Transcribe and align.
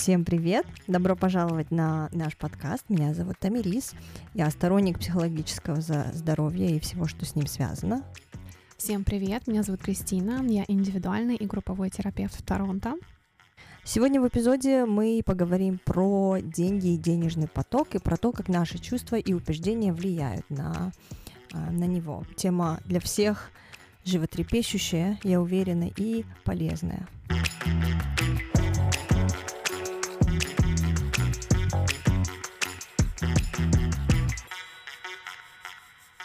Всем 0.00 0.24
привет! 0.24 0.64
Добро 0.86 1.14
пожаловать 1.14 1.70
на 1.70 2.08
наш 2.12 2.34
подкаст. 2.34 2.88
Меня 2.88 3.12
зовут 3.12 3.38
Тамирис. 3.38 3.92
Я 4.32 4.48
сторонник 4.48 4.98
психологического 4.98 5.82
здоровья 5.82 6.68
и 6.68 6.80
всего, 6.80 7.06
что 7.06 7.26
с 7.26 7.36
ним 7.36 7.46
связано. 7.46 8.02
Всем 8.78 9.04
привет! 9.04 9.46
Меня 9.46 9.62
зовут 9.62 9.82
Кристина. 9.82 10.42
Я 10.48 10.64
индивидуальный 10.68 11.36
и 11.36 11.44
групповой 11.44 11.90
терапевт 11.90 12.34
в 12.34 12.42
Торонто. 12.42 12.94
Сегодня 13.84 14.22
в 14.22 14.28
эпизоде 14.28 14.86
мы 14.86 15.20
поговорим 15.22 15.78
про 15.84 16.38
деньги 16.40 16.94
и 16.94 16.96
денежный 16.96 17.48
поток 17.48 17.94
и 17.94 17.98
про 17.98 18.16
то, 18.16 18.32
как 18.32 18.48
наши 18.48 18.78
чувства 18.78 19.16
и 19.16 19.34
убеждения 19.34 19.92
влияют 19.92 20.48
на, 20.48 20.92
а, 21.52 21.70
на 21.70 21.84
него. 21.84 22.24
Тема 22.36 22.80
для 22.86 23.00
всех 23.00 23.50
животрепещущая, 24.06 25.20
я 25.24 25.42
уверена, 25.42 25.90
и 25.94 26.24
полезная. 26.44 27.06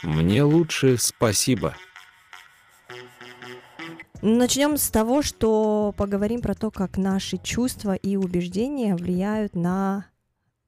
Мне 0.05 0.43
лучше 0.43 0.97
спасибо. 0.99 1.75
Начнем 4.21 4.77
с 4.77 4.89
того, 4.91 5.23
что 5.23 5.95
поговорим 5.97 6.41
про 6.41 6.53
то, 6.53 6.69
как 6.69 6.97
наши 6.97 7.37
чувства 7.37 7.95
и 7.95 8.15
убеждения 8.15 8.95
влияют 8.95 9.55
на 9.55 10.05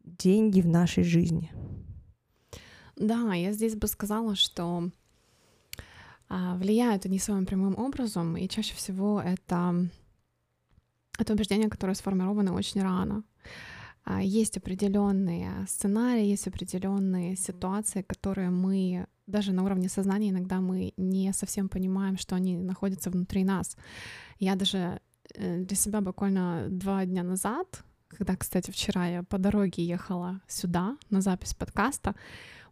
деньги 0.03 0.61
в 0.61 0.67
нашей 0.67 1.03
жизни. 1.03 1.51
Да, 2.95 3.35
я 3.35 3.51
здесь 3.53 3.75
бы 3.75 3.87
сказала, 3.87 4.35
что 4.35 4.89
а, 6.29 6.55
влияют 6.55 7.05
они 7.05 7.19
своим 7.19 7.45
прямым 7.45 7.77
образом, 7.77 8.37
и 8.37 8.49
чаще 8.49 8.73
всего 8.73 9.21
это, 9.21 9.87
это 11.19 11.33
убеждения, 11.33 11.69
которые 11.69 11.95
сформированы 11.95 12.51
очень 12.51 12.81
рано. 12.81 13.23
А, 14.09 14.21
есть 14.21 14.57
определенные 14.57 15.65
сценарии, 15.67 16.31
есть 16.31 16.47
определенные 16.47 17.35
ситуации, 17.35 18.03
которые 18.03 18.49
мы 18.49 19.05
даже 19.27 19.51
на 19.51 19.63
уровне 19.63 19.89
сознания 19.89 20.29
иногда 20.29 20.61
мы 20.61 20.93
не 20.97 21.33
совсем 21.33 21.67
понимаем, 21.67 22.17
что 22.17 22.35
они 22.35 22.57
находятся 22.57 23.09
внутри 23.09 23.43
нас. 23.43 23.75
Я 24.39 24.55
даже 24.55 25.01
э, 25.33 25.57
для 25.65 25.75
себя 25.75 25.99
буквально 25.99 26.67
два 26.69 27.05
дня 27.05 27.23
назад, 27.23 27.83
когда, 28.09 28.35
кстати, 28.35 28.71
вчера 28.71 29.07
я 29.07 29.23
по 29.23 29.37
дороге 29.37 29.83
ехала 29.85 30.39
сюда 30.47 30.97
на 31.09 31.21
запись 31.21 31.53
подкаста, 31.53 32.15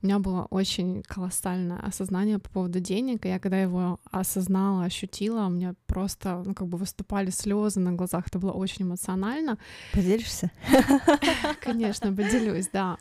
у 0.02 0.06
меня 0.06 0.20
было 0.20 0.48
очень 0.52 1.02
колоссальное 1.04 1.80
осознание 1.80 2.38
по 2.38 2.50
поводу 2.50 2.80
денег, 2.80 3.26
и 3.26 3.30
я 3.30 3.40
когда 3.40 3.60
его 3.60 4.00
осознала, 4.12 4.84
ощутила, 4.84 5.46
у 5.46 5.50
меня 5.50 5.74
просто, 5.88 6.44
ну, 6.46 6.54
как 6.54 6.68
бы 6.68 6.78
выступали 6.78 7.32
слезы 7.32 7.80
на 7.80 7.94
глазах, 7.94 8.28
это 8.28 8.38
было 8.38 8.52
очень 8.52 8.86
эмоционально. 8.86 9.58
Поделишься? 9.94 10.52
Конечно, 11.62 12.14
поделюсь, 12.14 12.70
да 12.72 12.98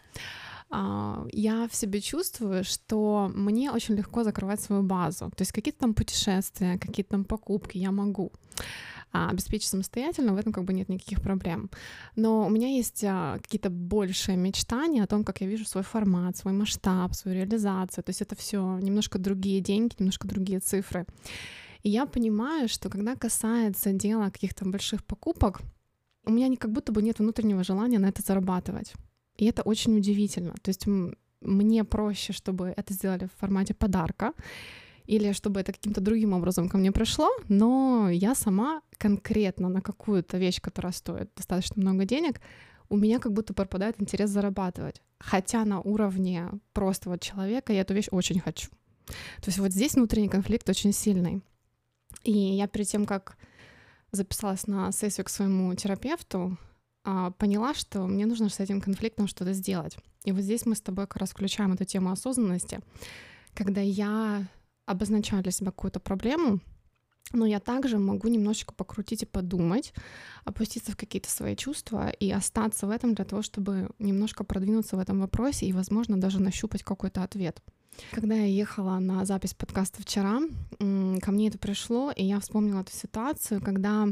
а, 0.70 1.27
я 1.32 1.68
в 1.68 1.74
себе 1.74 2.00
чувствую, 2.00 2.64
что 2.64 3.30
мне 3.34 3.70
очень 3.70 3.94
легко 3.94 4.24
закрывать 4.24 4.60
свою 4.60 4.82
базу. 4.82 5.30
То 5.30 5.42
есть 5.42 5.52
какие-то 5.52 5.80
там 5.80 5.94
путешествия, 5.94 6.78
какие-то 6.78 7.10
там 7.10 7.24
покупки 7.24 7.78
я 7.78 7.92
могу 7.92 8.32
обеспечить 9.15 9.69
самостоятельно, 9.69 10.34
в 10.34 10.37
этом 10.37 10.53
как 10.53 10.65
бы 10.65 10.73
нет 10.73 10.89
никаких 10.89 11.23
проблем. 11.23 11.70
Но 12.17 12.47
у 12.47 12.51
меня 12.51 12.69
есть 12.69 13.05
а, 13.05 13.39
какие-то 13.39 13.70
большие 13.70 14.37
мечтания 14.37 15.03
о 15.05 15.07
том, 15.07 15.25
как 15.25 15.41
я 15.41 15.47
вижу 15.47 15.65
свой 15.65 15.84
формат, 15.84 16.37
свой 16.37 16.53
масштаб, 16.53 17.15
свою 17.15 17.39
реализацию. 17.39 18.05
То 18.05 18.11
есть 18.11 18.23
это 18.23 18.35
все 18.35 18.79
немножко 18.79 19.19
другие 19.19 19.61
деньги, 19.61 19.95
немножко 19.98 20.27
другие 20.27 20.61
цифры. 20.61 21.07
И 21.83 21.91
я 21.91 22.07
понимаю, 22.07 22.69
что 22.69 22.89
когда 22.89 23.15
касается 23.15 23.92
дела 23.92 24.31
каких-то 24.31 24.65
больших 24.65 25.05
покупок, 25.05 25.61
у 26.27 26.31
меня 26.31 26.57
как 26.57 26.73
будто 26.73 26.92
бы 26.92 27.03
нет 27.03 27.19
внутреннего 27.19 27.62
желания 27.62 27.98
на 27.98 28.07
это 28.07 28.23
зарабатывать. 28.23 28.95
И 29.37 29.47
это 29.47 29.62
очень 29.62 29.97
удивительно. 29.97 30.55
То 30.62 30.70
есть 30.70 30.87
мне 31.41 31.85
проще, 31.85 32.33
чтобы 32.33 32.73
это 32.77 32.95
сделали 32.95 33.27
в 33.27 33.41
формате 33.41 33.75
подарка, 33.75 34.33
или 35.07 35.33
чтобы 35.33 35.61
это 35.61 35.73
каким-то 35.73 36.01
другим 36.01 36.33
образом 36.33 36.69
ко 36.69 36.79
мне 36.79 36.92
пришло, 36.92 37.31
но 37.48 38.09
я 38.11 38.35
сама 38.35 38.83
конкретно 38.98 39.69
на 39.69 39.81
какую-то 39.81 40.39
вещь, 40.39 40.61
которая 40.61 40.92
стоит 40.92 41.31
достаточно 41.37 41.81
много 41.81 42.05
денег, 42.05 42.41
у 42.89 42.97
меня 42.97 43.19
как 43.19 43.33
будто 43.33 43.55
пропадает 43.55 44.01
интерес 44.01 44.31
зарабатывать. 44.31 45.03
Хотя 45.19 45.65
на 45.65 45.81
уровне 45.81 46.51
просто 46.73 47.11
вот 47.11 47.20
человека 47.20 47.73
я 47.73 47.81
эту 47.81 47.95
вещь 47.95 48.09
очень 48.11 48.41
хочу. 48.41 48.69
То 49.07 49.47
есть 49.47 49.59
вот 49.59 49.73
здесь 49.73 49.95
внутренний 49.95 50.29
конфликт 50.29 50.69
очень 50.69 50.92
сильный. 50.92 51.42
И 52.23 52.33
я 52.33 52.67
перед 52.67 52.86
тем, 52.86 53.05
как 53.07 53.36
записалась 54.13 54.67
на 54.67 54.92
сессию 54.92 55.25
к 55.25 55.31
своему 55.31 55.75
терапевту, 55.75 56.57
а, 57.05 57.33
поняла, 57.33 57.75
что 57.75 58.07
мне 58.07 58.25
нужно 58.27 58.48
с 58.48 58.61
этим 58.61 58.81
конфликтом 58.81 59.27
что-то 59.27 59.53
сделать. 59.53 59.97
И 60.25 60.33
вот 60.33 60.42
здесь 60.42 60.65
мы 60.65 60.75
с 60.75 60.81
тобой 60.81 61.07
как 61.07 61.19
раз 61.19 61.31
включаем 61.31 61.73
эту 61.73 61.85
тему 61.85 62.11
осознанности, 62.11 62.81
когда 63.55 63.83
я 63.83 64.47
обозначаю 64.86 65.42
для 65.42 65.52
себя 65.52 65.70
какую-то 65.70 66.00
проблему, 66.00 66.61
но 67.33 67.46
я 67.46 67.58
также 67.58 67.98
могу 67.98 68.28
немножечко 68.28 68.74
покрутить 68.74 69.22
и 69.22 69.27
подумать, 69.27 69.92
опуститься 70.45 70.92
в 70.92 70.96
какие-то 70.96 71.30
свои 71.30 71.56
чувства 71.56 72.11
и 72.11 72.30
остаться 72.30 72.86
в 72.86 72.90
этом 72.90 73.14
для 73.14 73.24
того, 73.24 73.42
чтобы 73.42 73.90
немножко 73.98 74.44
продвинуться 74.44 74.96
в 74.96 75.00
этом 75.00 75.20
вопросе 75.20 75.67
и, 75.67 75.73
возможно, 75.73 76.20
даже 76.20 76.40
нащупать 76.40 76.83
какой-то 76.83 77.23
ответ. 77.23 77.62
Когда 78.11 78.34
я 78.34 78.46
ехала 78.46 78.98
на 78.98 79.24
запись 79.24 79.55
подкаста 79.55 80.02
вчера, 80.02 80.40
ко 80.78 81.33
мне 81.33 81.48
это 81.48 81.58
пришло, 81.58 82.11
и 82.11 82.24
я 82.24 82.40
вспомнила 82.40 82.80
эту 82.80 82.92
ситуацию, 82.92 83.61
когда 83.61 84.08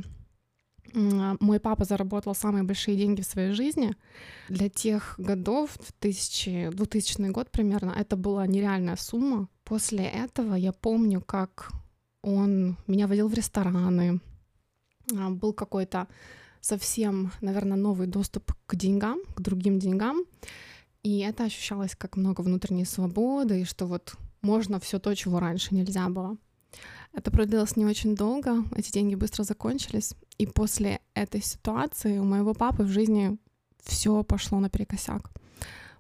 мой 0.95 1.61
папа 1.61 1.85
заработал 1.85 2.35
самые 2.35 2.65
большие 2.65 2.97
деньги 2.97 3.23
в 3.23 3.27
своей 3.27 3.53
жизни. 3.53 3.97
Для 4.49 4.69
тех 4.69 5.15
годов, 5.19 5.77
2000, 6.01 6.71
2000 6.73 7.31
год 7.31 7.51
примерно, 7.51 7.95
это 7.97 8.17
была 8.17 8.47
нереальная 8.47 8.97
сумма. 8.97 9.49
После 9.65 10.05
этого 10.05 10.55
я 10.55 10.73
помню, 10.73 11.21
как 11.21 11.71
он 12.23 12.77
меня 12.87 13.07
водил 13.07 13.29
в 13.29 13.35
рестораны. 13.35 14.21
А, 15.17 15.31
был 15.31 15.53
какой-то 15.53 16.09
совсем, 16.61 17.33
наверное, 17.41 17.77
новый 17.77 18.07
доступ 18.07 18.53
к 18.67 18.77
деньгам, 18.77 19.19
к 19.35 19.41
другим 19.41 19.79
деньгам. 19.79 20.25
И 21.03 21.19
это 21.19 21.45
ощущалось 21.45 21.97
как 21.97 22.17
много 22.17 22.43
внутренней 22.43 22.85
свободы, 22.85 23.63
и 23.63 23.65
что 23.65 23.87
вот 23.87 24.15
можно 24.41 24.79
все 24.79 24.99
то, 24.99 25.15
чего 25.15 25.41
раньше 25.41 25.75
нельзя 25.75 26.09
было. 26.09 26.37
Это 27.13 27.31
продлилось 27.31 27.77
не 27.77 27.85
очень 27.85 28.15
долго, 28.15 28.65
эти 28.75 28.91
деньги 28.91 29.15
быстро 29.15 29.43
закончились, 29.43 30.15
и 30.43 30.47
после 30.47 31.01
этой 31.15 31.41
ситуации 31.41 32.19
у 32.19 32.25
моего 32.25 32.53
папы 32.53 32.83
в 32.83 32.89
жизни 32.89 33.39
все 33.79 34.25
пошло 34.25 34.59
наперекосяк. 34.59 35.31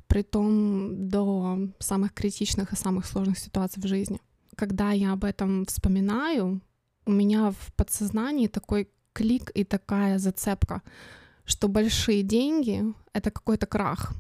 Притом 0.08 1.08
до 1.08 1.58
самых 1.78 2.12
критичных 2.12 2.72
и 2.72 2.76
самых 2.76 3.06
сложных 3.06 3.38
ситуаций 3.38 3.80
в 3.80 3.86
жизни. 3.86 4.20
Когда 4.56 4.90
я 4.90 5.12
об 5.12 5.22
этом 5.22 5.64
вспоминаю, 5.66 6.60
у 7.06 7.12
меня 7.12 7.52
в 7.52 7.72
подсознании 7.76 8.48
такой 8.48 8.88
клик 9.12 9.52
и 9.54 9.62
такая 9.62 10.18
зацепка, 10.18 10.82
что 11.44 11.68
большие 11.68 12.24
деньги— 12.24 12.82
это 13.12 13.30
какой-то 13.30 13.66
крах, 13.66 14.12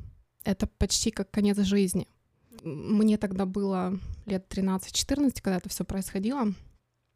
это 0.44 0.68
почти 0.78 1.10
как 1.10 1.32
конец 1.32 1.58
жизни. 1.58 2.06
Мне 2.62 3.18
тогда 3.18 3.44
было 3.44 3.98
лет 4.26 4.46
13-14, 4.48 5.42
когда 5.42 5.56
это 5.56 5.68
все 5.68 5.84
происходило. 5.84 6.54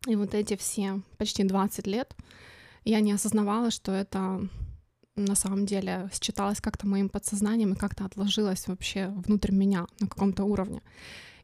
И 0.09 0.17
вот 0.17 0.35
эти 0.35 0.57
все 0.57 1.03
почти 1.19 1.45
20 1.45 1.87
лет 1.87 2.17
я 2.91 3.01
не 3.01 3.13
осознавала, 3.13 3.71
что 3.71 3.93
это 3.93 4.49
на 5.17 5.35
самом 5.35 5.67
деле 5.67 6.09
считалось 6.13 6.61
как-то 6.61 6.87
моим 6.87 7.09
подсознанием 7.09 7.73
и 7.73 7.77
как-то 7.77 8.05
отложилось 8.05 8.69
вообще 8.69 9.09
внутрь 9.09 9.53
меня 9.53 9.87
на 10.01 10.07
каком-то 10.07 10.45
уровне. 10.45 10.83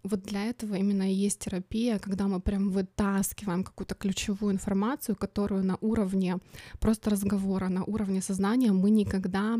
Вот 0.04 0.22
для 0.22 0.44
этого 0.44 0.75
именно 0.75 1.10
и 1.10 1.14
есть 1.14 1.38
терапия, 1.38 1.98
когда 1.98 2.26
мы 2.26 2.41
прям 2.41 2.70
вытаскиваем 2.70 3.64
какую-то 3.64 3.94
ключевую 3.94 4.52
информацию, 4.52 5.16
которую 5.16 5.64
на 5.64 5.78
уровне 5.81 6.38
просто 6.81 7.10
разговора, 7.10 7.69
на 7.69 7.84
уровне 7.84 8.20
сознания 8.20 8.72
мы 8.72 8.91
никогда 8.91 9.58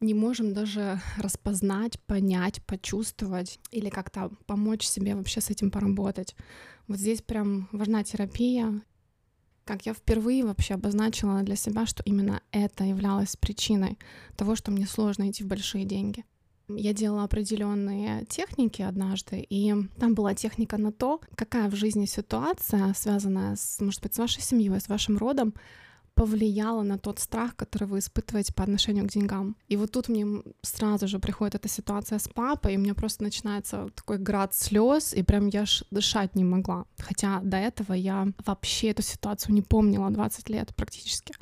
не 0.00 0.14
можем 0.14 0.52
даже 0.52 1.00
распознать, 1.16 2.00
понять, 2.00 2.62
почувствовать 2.64 3.60
или 3.70 3.88
как-то 3.88 4.30
помочь 4.46 4.84
себе 4.84 5.14
вообще 5.14 5.40
с 5.40 5.50
этим 5.50 5.70
поработать. 5.70 6.34
Вот 6.88 6.98
здесь 6.98 7.22
прям 7.22 7.68
важна 7.72 8.02
терапия. 8.04 8.82
Как 9.72 9.86
я 9.86 9.94
впервые 9.94 10.44
вообще 10.44 10.74
обозначила 10.74 11.40
для 11.40 11.56
себя, 11.56 11.86
что 11.86 12.02
именно 12.04 12.42
это 12.50 12.84
являлось 12.84 13.36
причиной 13.36 13.98
того, 14.36 14.54
что 14.54 14.70
мне 14.70 14.86
сложно 14.86 15.30
идти 15.30 15.44
в 15.44 15.46
большие 15.46 15.86
деньги. 15.86 16.26
Я 16.68 16.92
делала 16.92 17.24
определенные 17.24 18.26
техники 18.26 18.82
однажды, 18.82 19.40
и 19.48 19.74
там 19.98 20.12
была 20.12 20.34
техника 20.34 20.76
на 20.76 20.92
то, 20.92 21.22
какая 21.36 21.70
в 21.70 21.74
жизни 21.74 22.04
ситуация, 22.04 22.92
связанная 22.92 23.56
с, 23.56 23.80
может 23.80 24.02
быть, 24.02 24.14
с 24.14 24.18
вашей 24.18 24.42
семьей, 24.42 24.78
с 24.78 24.88
вашим 24.88 25.16
родом, 25.16 25.54
повлияло 26.14 26.82
на 26.82 26.98
тот 26.98 27.18
страх, 27.18 27.56
который 27.56 27.88
вы 27.88 27.98
испытываете 27.98 28.52
по 28.52 28.62
отношению 28.62 29.06
к 29.06 29.10
деньгам. 29.10 29.56
И 29.68 29.76
вот 29.76 29.92
тут 29.92 30.08
мне 30.08 30.26
сразу 30.62 31.08
же 31.08 31.18
приходит 31.18 31.54
эта 31.54 31.68
ситуация 31.68 32.18
с 32.18 32.28
папой, 32.28 32.74
и 32.74 32.76
у 32.76 32.80
меня 32.80 32.94
просто 32.94 33.22
начинается 33.22 33.88
такой 33.94 34.18
град 34.18 34.54
слез, 34.54 35.14
и 35.14 35.22
прям 35.22 35.48
я 35.48 35.64
ж 35.66 35.84
дышать 35.90 36.34
не 36.36 36.44
могла. 36.44 36.84
Хотя 36.98 37.40
до 37.40 37.56
этого 37.56 37.92
я 37.94 38.28
вообще 38.44 38.88
эту 38.88 39.02
ситуацию 39.02 39.54
не 39.54 39.62
помнила 39.62 40.10
20 40.10 40.48
лет 40.50 40.74
практически. 40.74 41.34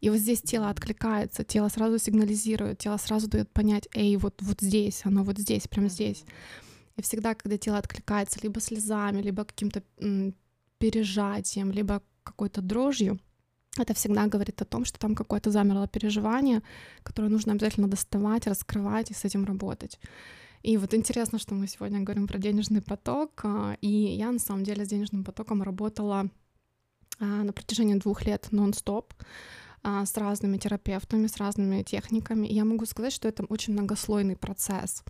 И 0.00 0.10
вот 0.10 0.18
здесь 0.18 0.42
тело 0.42 0.68
откликается, 0.68 1.44
тело 1.44 1.68
сразу 1.68 1.98
сигнализирует, 1.98 2.78
тело 2.78 2.98
сразу 2.98 3.28
дает 3.28 3.50
понять, 3.52 3.88
эй, 3.94 4.16
вот, 4.16 4.34
вот 4.42 4.60
здесь, 4.60 5.00
оно 5.04 5.24
вот 5.24 5.38
здесь, 5.38 5.66
прямо 5.66 5.88
здесь. 5.88 6.24
И 6.96 7.02
всегда, 7.02 7.34
когда 7.34 7.56
тело 7.56 7.78
откликается 7.78 8.38
либо 8.42 8.60
слезами, 8.60 9.22
либо 9.22 9.44
каким-то 9.44 9.82
пережатием, 10.78 11.72
либо 11.72 12.02
какой-то 12.22 12.62
дрожью, 12.62 13.18
это 13.76 13.94
всегда 13.94 14.26
говорит 14.26 14.62
о 14.62 14.64
том, 14.64 14.84
что 14.84 14.98
там 14.98 15.14
какое-то 15.14 15.50
замерло 15.50 15.88
переживание, 15.88 16.62
которое 17.02 17.28
нужно 17.28 17.52
обязательно 17.52 17.88
доставать, 17.88 18.46
раскрывать 18.46 19.10
и 19.10 19.14
с 19.14 19.24
этим 19.24 19.44
работать. 19.44 19.98
И 20.62 20.78
вот 20.78 20.94
интересно, 20.94 21.38
что 21.38 21.54
мы 21.54 21.66
сегодня 21.66 22.00
говорим 22.00 22.26
про 22.26 22.38
денежный 22.38 22.80
поток, 22.80 23.40
а, 23.44 23.76
и 23.82 23.88
я 23.88 24.32
на 24.32 24.38
самом 24.38 24.64
деле 24.64 24.84
с 24.84 24.88
денежным 24.88 25.22
потоком 25.22 25.62
работала 25.62 26.30
а, 27.18 27.24
на 27.24 27.52
протяжении 27.52 27.96
двух 27.96 28.24
лет 28.24 28.48
нон-стоп 28.50 29.12
а, 29.82 30.06
с 30.06 30.16
разными 30.16 30.56
терапевтами, 30.56 31.26
с 31.26 31.36
разными 31.36 31.82
техниками. 31.82 32.46
И 32.46 32.54
я 32.54 32.64
могу 32.64 32.86
сказать, 32.86 33.12
что 33.12 33.28
это 33.28 33.44
очень 33.44 33.74
многослойный 33.74 34.36
процесс. 34.36 35.04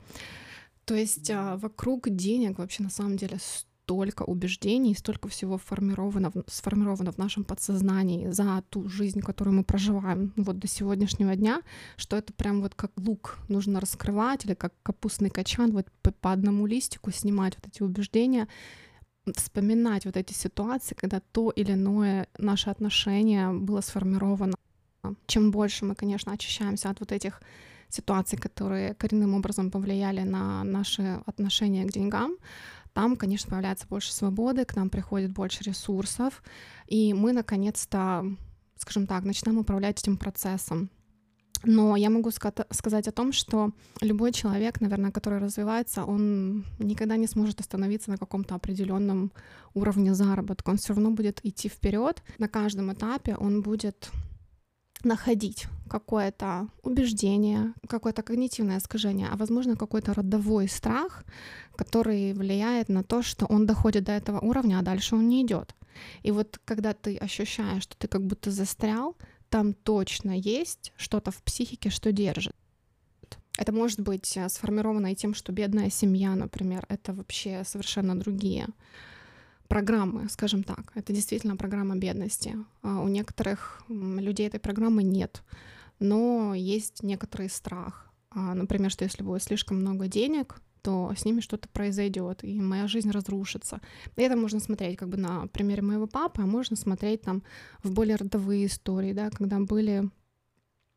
То 0.86 0.94
есть 0.96 1.30
вокруг 1.30 2.10
денег 2.10 2.58
вообще 2.58 2.82
на 2.82 2.90
самом 2.90 3.16
деле 3.16 3.38
столько 3.84 4.22
убеждений, 4.22 4.94
столько 4.94 5.28
всего 5.28 5.58
формировано, 5.58 6.32
сформировано 6.46 7.12
в 7.12 7.18
нашем 7.18 7.44
подсознании 7.44 8.30
за 8.30 8.62
ту 8.70 8.88
жизнь, 8.88 9.20
которую 9.20 9.56
мы 9.56 9.64
проживаем 9.64 10.32
вот 10.36 10.58
до 10.58 10.66
сегодняшнего 10.66 11.36
дня, 11.36 11.60
что 11.96 12.16
это 12.16 12.32
прям 12.32 12.62
вот 12.62 12.74
как 12.74 12.92
лук 12.96 13.36
нужно 13.48 13.80
раскрывать 13.80 14.46
или 14.46 14.54
как 14.54 14.72
капустный 14.82 15.28
качан 15.28 15.72
вот 15.72 15.86
по, 16.02 16.12
по 16.12 16.32
одному 16.32 16.66
листику 16.66 17.10
снимать 17.10 17.56
вот 17.56 17.66
эти 17.66 17.82
убеждения, 17.82 18.48
вспоминать 19.36 20.06
вот 20.06 20.16
эти 20.16 20.32
ситуации, 20.32 20.94
когда 20.94 21.20
то 21.20 21.50
или 21.50 21.72
иное 21.72 22.26
наше 22.38 22.70
отношение 22.70 23.52
было 23.52 23.82
сформировано. 23.82 24.54
Чем 25.26 25.50
больше 25.50 25.84
мы, 25.84 25.94
конечно, 25.94 26.32
очищаемся 26.32 26.88
от 26.88 27.00
вот 27.00 27.12
этих 27.12 27.42
ситуаций, 27.90 28.38
которые 28.38 28.94
коренным 28.94 29.34
образом 29.34 29.70
повлияли 29.70 30.22
на 30.22 30.64
наши 30.64 31.20
отношения 31.26 31.84
к 31.84 31.92
деньгам, 31.92 32.32
там, 32.94 33.16
конечно, 33.16 33.50
появляется 33.50 33.86
больше 33.88 34.12
свободы, 34.12 34.64
к 34.64 34.76
нам 34.76 34.88
приходит 34.88 35.32
больше 35.32 35.64
ресурсов, 35.64 36.42
и 36.86 37.12
мы, 37.12 37.32
наконец-то, 37.32 38.24
скажем 38.76 39.06
так, 39.06 39.24
начинаем 39.24 39.58
управлять 39.58 40.00
этим 40.00 40.16
процессом. 40.16 40.90
Но 41.66 41.96
я 41.96 42.10
могу 42.10 42.30
сказать 42.30 43.08
о 43.08 43.12
том, 43.12 43.32
что 43.32 43.72
любой 44.00 44.32
человек, 44.32 44.80
наверное, 44.80 45.10
который 45.10 45.38
развивается, 45.38 46.04
он 46.04 46.66
никогда 46.78 47.16
не 47.16 47.26
сможет 47.26 47.60
остановиться 47.60 48.10
на 48.10 48.18
каком-то 48.18 48.54
определенном 48.54 49.32
уровне 49.72 50.14
заработка. 50.14 50.70
Он 50.70 50.76
все 50.76 50.92
равно 50.92 51.10
будет 51.10 51.40
идти 51.42 51.68
вперед. 51.68 52.22
На 52.38 52.48
каждом 52.48 52.92
этапе 52.92 53.34
он 53.36 53.62
будет 53.62 54.10
находить 55.04 55.66
какое-то 55.88 56.68
убеждение, 56.82 57.74
какое-то 57.88 58.22
когнитивное 58.22 58.78
искажение, 58.78 59.28
а 59.30 59.36
возможно 59.36 59.76
какой-то 59.76 60.14
родовой 60.14 60.68
страх, 60.68 61.24
который 61.76 62.32
влияет 62.32 62.88
на 62.88 63.02
то, 63.02 63.22
что 63.22 63.46
он 63.46 63.66
доходит 63.66 64.04
до 64.04 64.12
этого 64.12 64.40
уровня, 64.40 64.78
а 64.78 64.82
дальше 64.82 65.14
он 65.14 65.28
не 65.28 65.42
идет. 65.42 65.74
И 66.22 66.30
вот 66.30 66.58
когда 66.64 66.92
ты 66.92 67.16
ощущаешь, 67.16 67.82
что 67.82 67.96
ты 67.96 68.08
как 68.08 68.26
будто 68.26 68.50
застрял, 68.50 69.16
там 69.48 69.72
точно 69.74 70.32
есть 70.36 70.92
что-то 70.96 71.30
в 71.30 71.42
психике, 71.42 71.90
что 71.90 72.10
держит. 72.12 72.56
Это 73.56 73.72
может 73.72 74.00
быть 74.00 74.36
э, 74.36 74.48
сформировано 74.48 75.12
и 75.12 75.14
тем, 75.14 75.32
что 75.32 75.52
бедная 75.52 75.90
семья, 75.90 76.34
например, 76.34 76.84
это 76.88 77.12
вообще 77.12 77.62
совершенно 77.64 78.18
другие 78.18 78.66
программы, 79.74 80.28
скажем 80.28 80.62
так. 80.62 80.92
Это 80.94 81.12
действительно 81.12 81.56
программа 81.56 81.96
бедности. 81.96 82.54
А 82.82 83.00
у 83.00 83.08
некоторых 83.08 83.82
людей 83.88 84.46
этой 84.46 84.60
программы 84.60 85.02
нет, 85.02 85.42
но 85.98 86.54
есть 86.54 87.02
некоторый 87.02 87.48
страх. 87.48 88.08
А, 88.30 88.54
например, 88.54 88.92
что 88.92 89.04
если 89.04 89.24
будет 89.24 89.42
слишком 89.42 89.80
много 89.80 90.06
денег, 90.06 90.60
то 90.82 91.12
с 91.16 91.24
ними 91.24 91.40
что-то 91.40 91.68
произойдет, 91.68 92.44
и 92.44 92.60
моя 92.60 92.86
жизнь 92.86 93.10
разрушится. 93.10 93.80
И 94.14 94.22
это 94.22 94.36
можно 94.36 94.60
смотреть 94.60 94.96
как 94.96 95.08
бы 95.08 95.16
на 95.16 95.48
примере 95.48 95.82
моего 95.82 96.06
папы, 96.06 96.42
а 96.42 96.46
можно 96.46 96.76
смотреть 96.76 97.22
там 97.22 97.42
в 97.82 97.90
более 97.90 98.14
родовые 98.14 98.66
истории, 98.66 99.12
да, 99.12 99.30
когда 99.30 99.58
были 99.58 100.08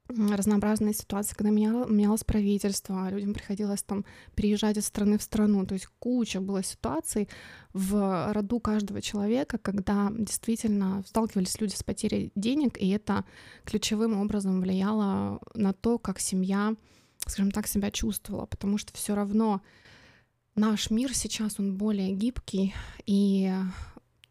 разнообразные 0.09 0.94
ситуации, 0.94 1.36
когда 1.36 1.50
меня, 1.50 1.86
менялось 1.88 2.24
правительство, 2.24 3.09
людям 3.09 3.33
приходилось 3.33 3.83
там 3.83 4.06
переезжать 4.36 4.77
из 4.77 4.86
страны 4.86 5.18
в 5.18 5.24
страну. 5.24 5.65
То 5.65 5.74
есть 5.74 5.88
куча 6.00 6.39
было 6.39 6.63
ситуаций 6.63 7.27
в 7.74 8.31
роду 8.33 8.59
каждого 8.59 9.01
человека, 9.01 9.57
когда 9.57 10.12
действительно 10.12 11.04
сталкивались 11.06 11.59
люди 11.59 11.75
с 11.75 11.83
потерей 11.83 12.31
денег, 12.36 12.77
и 12.77 12.89
это 12.89 13.25
ключевым 13.65 14.19
образом 14.19 14.62
влияло 14.62 15.39
на 15.54 15.74
то, 15.74 16.00
как 16.00 16.19
семья, 16.19 16.75
скажем 17.25 17.51
так, 17.51 17.68
себя 17.68 17.92
чувствовала, 17.92 18.45
потому 18.45 18.77
что 18.77 18.94
все 18.94 19.15
равно 19.15 19.62
наш 20.56 20.89
мир 20.89 21.15
сейчас, 21.15 21.60
он 21.60 21.75
более 21.75 22.13
гибкий, 22.13 22.74
и 23.06 23.51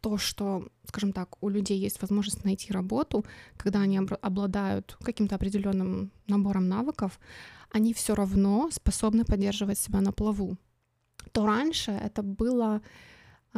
то, 0.07 0.17
что, 0.17 0.63
скажем 0.85 1.11
так, 1.11 1.35
у 1.43 1.49
людей 1.49 1.77
есть 1.77 2.01
возможность 2.01 2.45
найти 2.45 2.71
работу, 2.71 3.25
когда 3.57 3.81
они 3.81 3.99
обладают 4.21 4.97
каким-то 5.03 5.35
определенным 5.35 6.11
набором 6.27 6.69
навыков, 6.69 7.19
они 7.73 7.93
все 7.93 8.15
равно 8.15 8.69
способны 8.71 9.25
поддерживать 9.25 9.77
себя 9.77 9.99
на 9.99 10.13
плаву. 10.13 10.57
То 11.33 11.45
раньше 11.45 11.91
это 11.91 12.23
было 12.23 12.81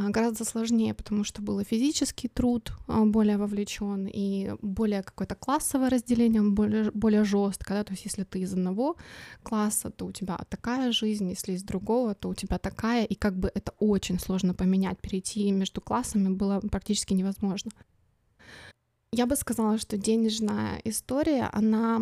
гораздо 0.10 0.46
сложнее, 0.46 0.94
потому 0.94 1.24
что 1.24 1.42
был 1.42 1.60
и 1.60 1.64
физический 1.64 2.28
труд 2.28 2.72
а, 2.88 3.06
более 3.06 3.38
вовлечен, 3.38 4.08
и 4.08 4.52
более 4.62 5.04
какое-то 5.04 5.36
классовое 5.36 5.90
разделение 5.90 6.42
более, 6.42 6.92
более 6.92 7.24
жестко. 7.24 7.74
Да? 7.74 7.84
То 7.84 7.94
есть 7.94 8.06
если 8.06 8.24
ты 8.24 8.40
из 8.40 8.54
одного 8.54 8.96
класса, 9.44 9.90
то 9.90 10.06
у 10.06 10.12
тебя 10.12 10.38
такая 10.50 10.92
жизнь, 10.92 11.30
если 11.30 11.54
из 11.54 11.64
другого, 11.64 12.16
то 12.16 12.30
у 12.30 12.34
тебя 12.34 12.58
такая, 12.58 13.06
и 13.06 13.16
как 13.16 13.38
бы 13.38 13.52
это 13.54 13.74
очень 13.80 14.20
сложно 14.20 14.54
поменять, 14.54 15.00
перейти 15.00 15.52
между 15.52 15.82
классами 15.82 16.30
было 16.30 16.60
практически 16.60 17.14
невозможно. 17.14 17.72
Я 19.12 19.26
бы 19.26 19.36
сказала, 19.36 19.78
что 19.78 19.98
денежная 19.98 20.80
история, 20.86 21.50
она 21.52 22.02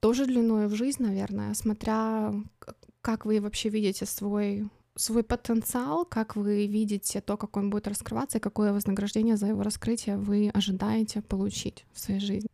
тоже 0.00 0.26
длиной 0.26 0.66
в 0.66 0.74
жизнь, 0.74 1.02
наверное, 1.02 1.54
смотря 1.54 2.34
как 3.04 3.26
вы 3.26 3.38
вообще 3.40 3.68
видите 3.68 4.06
свой 4.06 4.66
свой 4.96 5.24
потенциал, 5.24 6.04
как 6.04 6.36
вы 6.36 6.66
видите 6.66 7.20
то, 7.20 7.36
как 7.36 7.56
он 7.56 7.70
будет 7.70 7.88
раскрываться, 7.88 8.38
и 8.38 8.40
какое 8.40 8.72
вознаграждение 8.72 9.36
за 9.36 9.46
его 9.48 9.62
раскрытие 9.62 10.16
вы 10.16 10.50
ожидаете 10.50 11.22
получить 11.22 11.84
в 11.92 12.00
своей 12.00 12.20
жизни. 12.20 12.48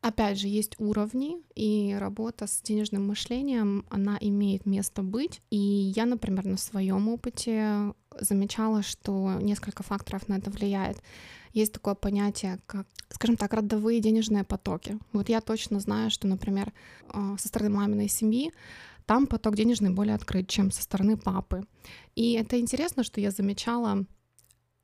Опять 0.00 0.38
же, 0.38 0.48
есть 0.48 0.74
уровни, 0.78 1.38
и 1.54 1.96
работа 1.98 2.46
с 2.46 2.60
денежным 2.60 3.06
мышлением, 3.08 3.86
она 3.88 4.18
имеет 4.20 4.66
место 4.66 5.02
быть. 5.02 5.40
И 5.48 5.56
я, 5.56 6.04
например, 6.04 6.44
на 6.44 6.58
своем 6.58 7.08
опыте 7.08 7.94
замечала, 8.20 8.82
что 8.82 9.38
несколько 9.40 9.82
факторов 9.82 10.28
на 10.28 10.36
это 10.36 10.50
влияет. 10.50 10.98
Есть 11.54 11.72
такое 11.72 11.94
понятие, 11.94 12.58
как, 12.66 12.86
скажем 13.08 13.38
так, 13.38 13.54
родовые 13.54 14.00
денежные 14.00 14.44
потоки. 14.44 14.98
Вот 15.14 15.30
я 15.30 15.40
точно 15.40 15.80
знаю, 15.80 16.10
что, 16.10 16.26
например, 16.26 16.74
э, 17.08 17.36
со 17.38 17.48
стороны 17.48 17.70
маминой 17.70 18.08
семьи 18.08 18.52
там 19.06 19.26
поток 19.26 19.56
денежный 19.56 19.90
более 19.90 20.14
открыт, 20.14 20.48
чем 20.48 20.70
со 20.70 20.82
стороны 20.82 21.16
папы. 21.16 21.66
И 22.14 22.32
это 22.32 22.58
интересно, 22.58 23.04
что 23.04 23.20
я 23.20 23.30
замечала, 23.30 24.06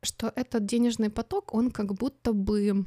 что 0.03 0.31
этот 0.35 0.65
денежный 0.65 1.09
поток, 1.09 1.53
он 1.53 1.71
как 1.71 1.93
будто 1.93 2.33
бы 2.33 2.85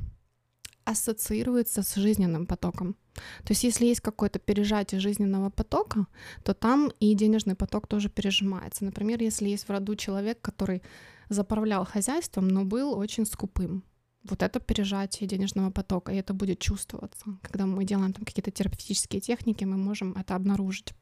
ассоциируется 0.85 1.83
с 1.83 1.95
жизненным 1.95 2.47
потоком. 2.47 2.97
То 3.45 3.53
есть 3.53 3.64
если 3.64 3.87
есть 3.87 4.00
какое-то 4.00 4.38
пережатие 4.38 5.00
жизненного 5.00 5.50
потока, 5.50 6.07
то 6.43 6.53
там 6.53 6.91
и 7.00 7.14
денежный 7.14 7.55
поток 7.55 7.87
тоже 7.87 8.09
пережимается. 8.09 8.85
Например, 8.85 9.23
если 9.23 9.49
есть 9.49 9.67
в 9.67 9.71
роду 9.71 9.97
человек, 9.97 10.41
который 10.41 10.83
заправлял 11.29 11.87
хозяйством, 11.87 12.49
но 12.49 12.64
был 12.64 12.99
очень 12.99 13.25
скупым, 13.25 13.85
вот 14.25 14.43
это 14.43 14.59
пережатие 14.59 15.29
денежного 15.29 15.71
потока, 15.71 16.12
и 16.12 16.17
это 16.17 16.35
будет 16.35 16.59
чувствоваться. 16.59 17.38
Когда 17.43 17.67
мы 17.67 17.85
делаем 17.85 18.12
там 18.12 18.25
какие-то 18.25 18.50
терапевтические 18.50 19.21
техники, 19.21 19.64
мы 19.64 19.76
можем 19.76 20.12
это 20.14 20.35
обнаружить. 20.35 20.95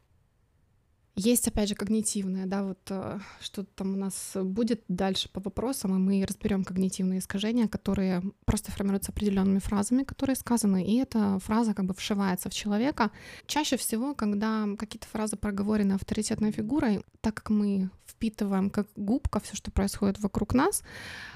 Есть, 1.14 1.46
опять 1.46 1.68
же, 1.68 1.74
когнитивное, 1.74 2.46
да, 2.46 2.62
вот 2.62 2.78
э, 2.88 3.18
что 3.40 3.64
там 3.64 3.92
у 3.92 3.96
нас 3.96 4.32
будет 4.34 4.82
дальше 4.88 5.28
по 5.28 5.40
вопросам, 5.40 5.94
и 5.94 5.98
мы 5.98 6.24
разберем 6.26 6.64
когнитивные 6.64 7.18
искажения, 7.18 7.68
которые 7.68 8.22
просто 8.46 8.72
формируются 8.72 9.12
определенными 9.12 9.58
фразами, 9.58 10.04
которые 10.04 10.36
сказаны, 10.36 10.82
и 10.82 10.96
эта 10.96 11.38
фраза 11.40 11.74
как 11.74 11.84
бы 11.84 11.92
вшивается 11.92 12.48
в 12.48 12.54
человека. 12.54 13.10
Чаще 13.46 13.76
всего, 13.76 14.14
когда 14.14 14.66
какие-то 14.78 15.06
фразы 15.06 15.36
проговорены 15.36 15.92
авторитетной 15.92 16.50
фигурой, 16.50 17.04
так 17.20 17.34
как 17.34 17.50
мы 17.50 17.90
впитываем 18.06 18.70
как 18.70 18.88
губка 18.96 19.38
все, 19.40 19.54
что 19.54 19.70
происходит 19.70 20.18
вокруг 20.18 20.54
нас, 20.54 20.82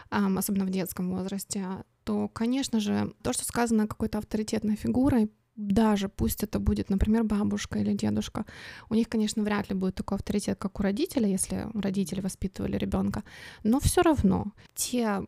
особенно 0.08 0.64
в 0.64 0.70
детском 0.70 1.10
возрасте, 1.10 1.84
то, 2.04 2.28
конечно 2.28 2.80
же, 2.80 3.12
то, 3.22 3.32
что 3.32 3.44
сказано 3.44 3.88
какой-то 3.88 4.18
авторитетной 4.18 4.76
фигурой, 4.76 5.30
даже 5.56 6.08
пусть 6.08 6.42
это 6.42 6.58
будет, 6.58 6.90
например, 6.90 7.24
бабушка 7.24 7.78
или 7.78 7.94
дедушка, 7.94 8.44
у 8.90 8.94
них, 8.94 9.08
конечно, 9.08 9.42
вряд 9.42 9.70
ли 9.70 9.74
будет 9.74 9.94
такой 9.94 10.16
авторитет, 10.16 10.58
как 10.58 10.78
у 10.78 10.82
родителя, 10.82 11.26
если 11.26 11.66
родители 11.74 12.20
воспитывали 12.20 12.76
ребенка, 12.76 13.24
но 13.64 13.80
все 13.80 14.02
равно 14.02 14.52
те 14.74 15.22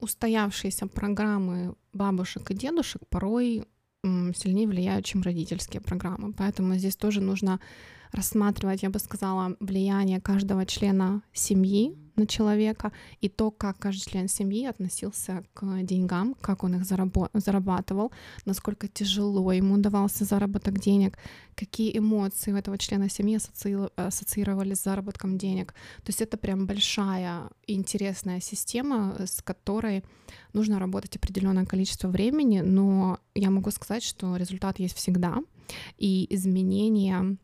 устоявшиеся 0.00 0.86
программы 0.86 1.74
бабушек 1.92 2.50
и 2.50 2.54
дедушек 2.54 3.02
порой 3.08 3.66
сильнее 4.02 4.68
влияют, 4.68 5.06
чем 5.06 5.22
родительские 5.22 5.80
программы. 5.80 6.34
Поэтому 6.34 6.74
здесь 6.74 6.96
тоже 6.96 7.22
нужно 7.22 7.58
рассматривать, 8.12 8.82
я 8.82 8.90
бы 8.90 8.98
сказала, 8.98 9.56
влияние 9.60 10.20
каждого 10.20 10.66
члена 10.66 11.22
семьи 11.32 11.96
на 12.16 12.26
человека 12.26 12.92
и 13.20 13.28
то, 13.28 13.50
как 13.50 13.78
каждый 13.78 14.10
член 14.10 14.28
семьи 14.28 14.66
относился 14.66 15.44
к 15.54 15.82
деньгам, 15.82 16.34
как 16.40 16.64
он 16.64 16.76
их 16.76 16.84
зарабатывал, 16.84 18.12
насколько 18.44 18.88
тяжело 18.88 19.52
ему 19.52 19.76
давался 19.78 20.24
заработок 20.24 20.78
денег, 20.78 21.18
какие 21.54 21.96
эмоции 21.96 22.52
у 22.52 22.56
этого 22.56 22.78
члена 22.78 23.08
семьи 23.08 23.38
ассоциировались 23.96 24.78
с 24.78 24.84
заработком 24.84 25.38
денег. 25.38 25.72
То 26.02 26.08
есть 26.08 26.20
это 26.20 26.36
прям 26.36 26.66
большая 26.66 27.50
интересная 27.66 28.40
система, 28.40 29.16
с 29.26 29.42
которой 29.42 30.04
нужно 30.52 30.78
работать 30.78 31.16
определенное 31.16 31.66
количество 31.66 32.08
времени, 32.08 32.60
но 32.60 33.18
я 33.34 33.50
могу 33.50 33.70
сказать, 33.70 34.02
что 34.02 34.36
результат 34.36 34.78
есть 34.78 34.96
всегда, 34.96 35.38
и 35.98 36.26
изменения 36.34 37.36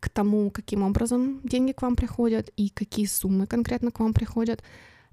к 0.00 0.08
тому, 0.08 0.50
каким 0.50 0.82
образом 0.82 1.40
деньги 1.44 1.72
к 1.72 1.82
вам 1.82 1.96
приходят 1.96 2.50
и 2.56 2.68
какие 2.68 3.06
суммы 3.06 3.46
конкретно 3.46 3.90
к 3.90 4.00
вам 4.00 4.12
приходят, 4.12 4.62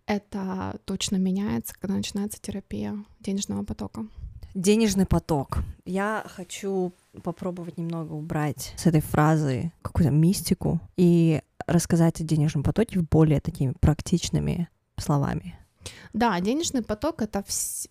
это 0.05 0.79
точно 0.86 1.15
меняется, 1.15 1.74
когда 1.79 1.96
начинается 1.96 2.39
терапия 2.41 3.03
денежного 3.20 3.63
потока. 3.63 4.05
Денежный 4.53 5.05
поток. 5.05 5.60
Я 5.86 6.24
хочу 6.27 6.94
попробовать 7.24 7.77
немного 7.77 8.13
убрать 8.13 8.74
с 8.77 8.86
этой 8.86 9.01
фразы 9.01 9.72
какую-то 9.82 10.12
мистику 10.12 10.79
и 10.96 11.41
рассказать 11.67 12.22
о 12.22 12.24
денежном 12.24 12.63
потоке 12.63 13.00
более 13.00 13.41
такими 13.41 13.74
практичными 13.82 14.70
словами. 14.98 15.58
Да, 16.13 16.39
денежный 16.39 16.82
поток 16.82 17.22
это 17.22 17.44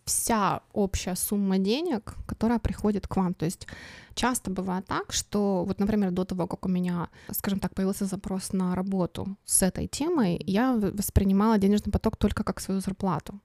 вся 0.04 0.60
общая 0.72 1.16
сумма 1.16 1.58
денег, 1.58 2.14
которая 2.26 2.58
приходит 2.58 3.06
к 3.06 3.16
вам. 3.16 3.34
То 3.34 3.44
есть 3.44 3.66
часто 4.14 4.50
бывает 4.50 4.86
так, 4.86 5.12
что 5.12 5.64
вот, 5.64 5.80
например, 5.80 6.10
до 6.10 6.24
того, 6.24 6.46
как 6.46 6.66
у 6.66 6.68
меня, 6.68 7.08
скажем 7.32 7.58
так, 7.58 7.74
появился 7.74 8.06
запрос 8.06 8.52
на 8.52 8.74
работу 8.74 9.36
с 9.44 9.62
этой 9.62 9.86
темой, 9.86 10.42
я 10.46 10.72
воспринимала 10.72 11.58
денежный 11.58 11.92
поток 11.92 12.16
только 12.16 12.44
как 12.44 12.60
свою 12.60 12.80
зарплату. 12.80 13.40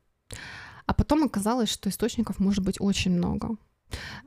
А 0.85 0.93
потом 0.93 1.23
оказалось, 1.23 1.69
что 1.69 1.89
источников 1.89 2.39
может 2.39 2.65
быть 2.65 2.81
очень 2.81 3.11
много. 3.11 3.57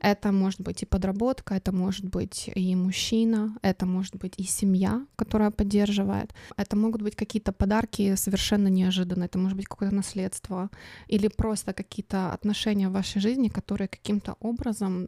Это 0.00 0.32
может 0.32 0.60
быть 0.60 0.82
и 0.82 0.86
подработка, 0.86 1.54
это 1.54 1.72
может 1.72 2.04
быть 2.04 2.50
и 2.54 2.74
мужчина, 2.74 3.56
это 3.62 3.86
может 3.86 4.16
быть 4.16 4.34
и 4.36 4.44
семья, 4.44 5.06
которая 5.16 5.50
поддерживает. 5.50 6.34
Это 6.56 6.76
могут 6.76 7.02
быть 7.02 7.16
какие-то 7.16 7.52
подарки 7.52 8.14
совершенно 8.16 8.68
неожиданные, 8.68 9.26
это 9.26 9.38
может 9.38 9.56
быть 9.56 9.66
какое-то 9.66 9.94
наследство 9.94 10.70
или 11.08 11.28
просто 11.28 11.72
какие-то 11.72 12.32
отношения 12.32 12.88
в 12.88 12.92
вашей 12.92 13.20
жизни, 13.20 13.48
которые 13.48 13.88
каким-то 13.88 14.36
образом 14.40 15.06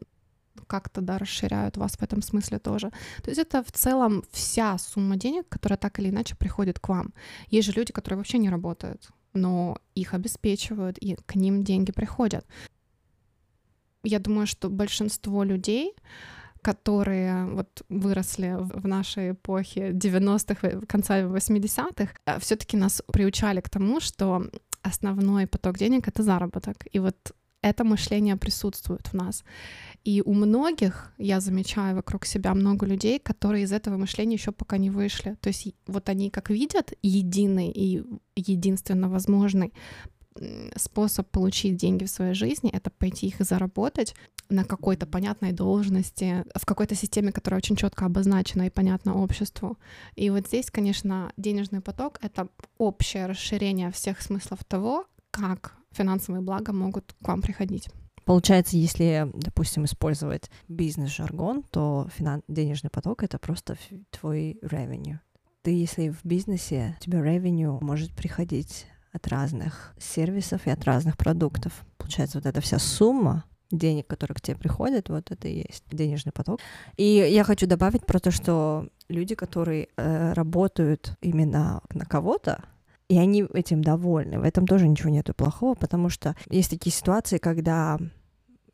как-то 0.67 1.01
да, 1.01 1.17
расширяют 1.17 1.77
вас 1.77 1.97
в 1.97 2.01
этом 2.01 2.21
смысле 2.21 2.59
тоже. 2.59 2.91
То 3.23 3.29
есть 3.29 3.39
это 3.39 3.63
в 3.63 3.71
целом 3.71 4.23
вся 4.31 4.77
сумма 4.77 5.17
денег, 5.17 5.49
которая 5.49 5.77
так 5.77 5.99
или 5.99 6.09
иначе 6.09 6.35
приходит 6.35 6.79
к 6.79 6.89
вам. 6.89 7.13
Есть 7.49 7.67
же 7.67 7.73
люди, 7.73 7.91
которые 7.91 8.17
вообще 8.17 8.37
не 8.37 8.49
работают, 8.49 9.09
но 9.33 9.77
их 9.95 10.13
обеспечивают, 10.13 10.97
и 10.97 11.15
к 11.15 11.35
ним 11.35 11.63
деньги 11.63 11.91
приходят 11.91 12.45
я 14.05 14.19
думаю, 14.19 14.47
что 14.47 14.69
большинство 14.69 15.43
людей, 15.43 15.93
которые 16.61 17.45
вот 17.45 17.83
выросли 17.89 18.55
в 18.57 18.87
нашей 18.87 19.31
эпохе 19.31 19.91
90-х, 19.91 20.85
конца 20.87 21.21
80-х, 21.21 22.13
э, 22.25 22.39
все 22.39 22.55
таки 22.55 22.77
нас 22.77 23.03
приучали 23.13 23.61
к 23.61 23.69
тому, 23.69 23.99
что 23.99 24.47
основной 24.81 25.47
поток 25.47 25.77
денег— 25.77 26.07
это 26.07 26.23
заработок. 26.23 26.75
И 26.91 26.99
вот 26.99 27.15
это 27.65 27.83
мышление 27.83 28.35
присутствует 28.35 29.07
в 29.07 29.13
нас. 29.13 29.43
И 30.03 30.21
у 30.25 30.33
многих, 30.33 31.11
я 31.17 31.39
замечаю 31.39 31.95
вокруг 31.95 32.25
себя 32.25 32.53
много 32.53 32.85
людей, 32.85 33.19
которые 33.19 33.63
из 33.63 33.71
этого 33.71 33.97
мышления 33.97 34.35
еще 34.35 34.51
пока 34.51 34.77
не 34.77 34.91
вышли. 34.91 35.35
То 35.41 35.49
есть 35.49 35.73
вот 35.87 36.09
они 36.09 36.29
как 36.29 36.51
видят 36.51 36.93
единый 37.01 37.71
и 37.71 38.03
единственно 38.35 39.09
возможный 39.09 39.73
способ 40.75 41.29
получить 41.29 41.77
деньги 41.77 42.05
в 42.05 42.09
своей 42.09 42.33
жизни— 42.33 42.69
это 42.73 42.89
пойти 42.89 43.27
их 43.27 43.35
заработать 43.39 44.15
на 44.49 44.63
какой-то 44.63 45.05
понятной 45.05 45.51
должности, 45.51 46.45
в 46.55 46.65
какой-то 46.65 46.95
системе, 46.95 47.31
которая 47.31 47.59
очень 47.59 47.75
четко 47.75 48.05
обозначена 48.05 48.63
и 48.63 48.69
понятна 48.69 49.15
обществу. 49.15 49.77
И 50.15 50.29
вот 50.29 50.47
здесь, 50.47 50.69
конечно, 50.69 51.31
денежный 51.37 51.81
поток— 51.81 52.19
это 52.21 52.49
общее 52.77 53.25
расширение 53.25 53.91
всех 53.91 54.21
смыслов 54.21 54.63
того, 54.65 55.05
как 55.31 55.75
финансовые 55.91 56.41
блага 56.41 56.73
могут 56.73 57.15
к 57.21 57.27
вам 57.27 57.41
приходить. 57.41 57.89
Получается, 58.25 58.75
если, 58.75 59.31
допустим, 59.33 59.85
использовать 59.85 60.49
бизнес-жаргон, 60.67 61.63
то 61.63 62.07
финан... 62.15 62.41
денежный 62.47 62.89
поток— 62.89 63.23
это 63.23 63.37
просто 63.37 63.77
твой 64.09 64.57
revenue. 64.63 65.19
Ты, 65.61 65.71
если 65.71 66.09
в 66.09 66.23
бизнесе, 66.23 66.95
у 66.99 67.03
тебя 67.03 67.19
revenue 67.19 67.83
может 67.83 68.11
приходить 68.11 68.87
от 69.15 69.27
разных 69.27 69.93
сервисов 69.97 70.67
и 70.67 70.69
от 70.69 70.83
разных 70.83 71.17
продуктов. 71.17 71.85
Получается, 71.97 72.37
вот 72.37 72.45
эта 72.45 72.61
вся 72.61 72.79
сумма 72.79 73.45
денег, 73.71 74.07
которые 74.07 74.35
к 74.35 74.41
тебе 74.41 74.57
приходят, 74.57 75.09
вот 75.09 75.31
это 75.31 75.47
и 75.47 75.63
есть 75.67 75.83
денежный 75.89 76.31
поток. 76.31 76.59
И 76.97 77.03
я 77.03 77.43
хочу 77.43 77.67
добавить 77.67 78.05
про 78.05 78.19
то, 78.19 78.31
что 78.31 78.87
люди, 79.09 79.35
которые 79.35 79.89
э, 79.97 80.33
работают 80.33 81.15
именно 81.21 81.81
на 81.93 82.05
кого-то, 82.05 82.63
и 83.07 83.17
они 83.17 83.45
этим 83.53 83.83
довольны. 83.83 84.39
В 84.39 84.43
этом 84.43 84.65
тоже 84.65 84.87
ничего 84.87 85.09
нету 85.09 85.33
плохого, 85.33 85.75
потому 85.75 86.09
что 86.09 86.35
есть 86.49 86.71
такие 86.71 86.93
ситуации, 86.93 87.37
когда 87.37 87.99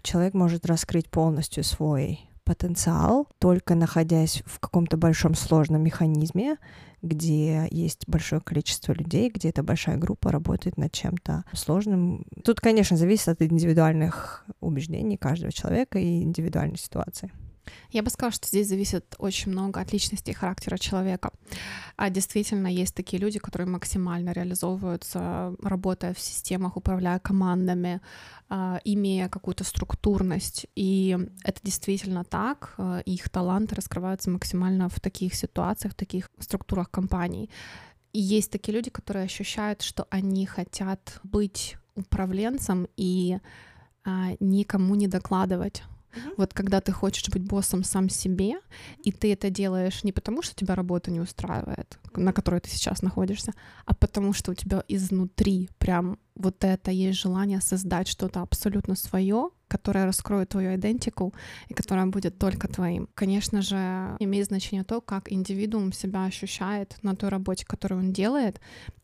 человек 0.02 0.34
может 0.34 0.66
раскрыть 0.66 1.10
полностью 1.10 1.64
свой 1.64 2.31
потенциал, 2.44 3.28
только 3.40 3.76
находясь 3.76 4.44
в 4.46 4.60
каком-то 4.60 4.98
большом 4.98 5.36
сложном 5.36 5.82
механизме, 5.82 6.58
где 7.02 7.68
есть 7.72 8.08
большое 8.08 8.42
количество 8.42 8.94
людей, 8.94 9.30
где 9.30 9.50
эта 9.50 9.64
большая 9.64 9.98
группа 9.98 10.32
работает 10.32 10.78
над 10.78 10.92
чем-то 10.92 11.46
сложным. 11.54 12.26
Тут, 12.44 12.60
конечно, 12.60 12.98
зависит 12.98 13.28
от 13.28 13.42
индивидуальных 13.42 14.46
убеждений 14.60 15.18
каждого 15.18 15.52
человека 15.52 16.00
и 16.00 16.22
индивидуальной 16.24 16.78
ситуации. 16.78 17.32
Я 17.92 18.04
бы 18.04 18.10
сказала, 18.10 18.32
что 18.32 18.48
здесь 18.48 18.68
зависит 18.68 19.16
очень 19.18 19.52
много 19.52 19.80
от 19.80 19.94
личности 19.94 20.32
и 20.32 20.34
характера 20.34 20.78
человека. 20.78 21.32
А 21.96 22.10
действительно 22.10 22.68
есть 22.68 22.96
такие 22.96 23.22
люди, 23.22 23.40
которые 23.40 23.68
максимально 23.68 24.32
реализовываются, 24.32 25.56
работая 25.62 26.14
в 26.14 26.20
системах, 26.20 26.78
управляя 26.78 27.20
командами, 27.20 28.02
а, 28.50 28.80
имея 28.84 29.30
какую-то 29.30 29.64
структурность. 29.64 30.68
И 30.76 31.18
это 31.44 31.60
действительно 31.64 32.24
так. 32.24 32.74
А, 32.78 33.00
их 33.00 33.30
таланты 33.30 33.76
раскрываются 33.76 34.30
максимально 34.30 34.90
в 34.90 35.00
таких 35.00 35.36
ситуациях, 35.36 35.94
в 35.94 35.98
таких 35.98 36.30
структурах 36.40 36.90
компаний. 36.90 37.50
И 38.14 38.20
есть 38.20 38.52
такие 38.52 38.76
люди, 38.76 38.90
которые 38.90 39.26
ощущают, 39.26 39.82
что 39.82 40.08
они 40.10 40.46
хотят 40.46 41.20
быть 41.24 41.78
управленцем 41.96 42.88
и 42.98 43.38
а, 44.04 44.32
никому 44.40 44.96
не 44.96 45.08
докладывать 45.08 45.84
Вот 46.38 46.54
когда 46.54 46.82
ты 46.82 46.92
хочешь 46.92 47.30
быть 47.30 47.44
боссом 47.44 47.84
сам 47.84 48.10
себе, 48.10 48.56
и 49.04 49.12
ты 49.12 49.34
это 49.34 49.50
делаешь 49.50 50.04
не 50.04 50.12
потому, 50.12 50.42
что 50.42 50.56
тебя 50.56 50.76
работа 50.76 51.12
не 51.12 51.20
устраивает, 51.20 52.00
на 52.16 52.34
которой 52.34 52.60
ты 52.60 52.70
сейчас 52.70 53.02
находишься, 53.02 53.54
а 53.86 53.94
потому 53.94 54.34
что 54.34 54.52
у 54.52 54.56
тебя 54.56 54.84
изнутри 54.88 55.70
прям 55.78 56.18
вот 56.36 56.64
это 56.64 56.92
есть 56.92 57.20
желание 57.20 57.62
создать 57.62 58.08
что-то 58.08 58.42
абсолютно 58.42 58.96
свое, 58.96 59.50
которое 59.68 60.06
раскроет 60.06 60.50
твою 60.50 60.76
идентику 60.76 61.34
и 61.70 61.74
которое 61.74 62.06
будет 62.08 62.38
только 62.38 62.68
твоим. 62.68 63.08
Конечно 63.14 63.62
же, 63.62 64.16
имеет 64.20 64.48
значение 64.48 64.84
то, 64.84 65.02
как 65.02 65.32
индивидуум 65.32 65.94
себя 65.94 66.26
ощущает 66.26 66.98
на 67.04 67.16
той 67.16 67.30
работе, 67.30 67.66
которую 67.66 68.00
он 68.00 68.12
делает, 68.14 68.60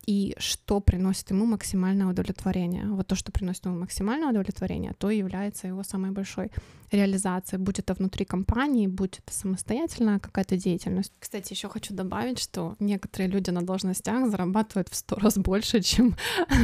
и 0.08 0.34
что 0.38 0.80
приносит 0.80 1.30
ему 1.30 1.44
максимальное 1.44 2.06
удовлетворение. 2.06 2.86
Вот 2.86 3.06
то, 3.06 3.14
что 3.14 3.30
приносит 3.30 3.66
ему 3.66 3.78
максимальное 3.78 4.30
удовлетворение, 4.30 4.94
то 4.98 5.10
является 5.10 5.66
его 5.66 5.82
самой 5.82 6.12
большой 6.12 6.50
реализацией, 6.90 7.60
будь 7.60 7.78
это 7.78 7.92
внутри 7.92 8.24
компании, 8.24 8.86
будь 8.86 9.18
это 9.18 9.38
самостоятельная 9.38 10.18
какая-то 10.18 10.56
деятельность. 10.56 11.12
Кстати, 11.18 11.52
еще 11.52 11.68
хочу 11.68 11.92
добавить, 11.92 12.38
что 12.38 12.74
некоторые 12.78 13.28
люди 13.28 13.50
на 13.50 13.60
должностях 13.60 14.30
зарабатывают 14.30 14.88
в 14.88 14.94
сто 14.94 15.16
раз 15.16 15.36
больше, 15.36 15.82
чем 15.82 16.16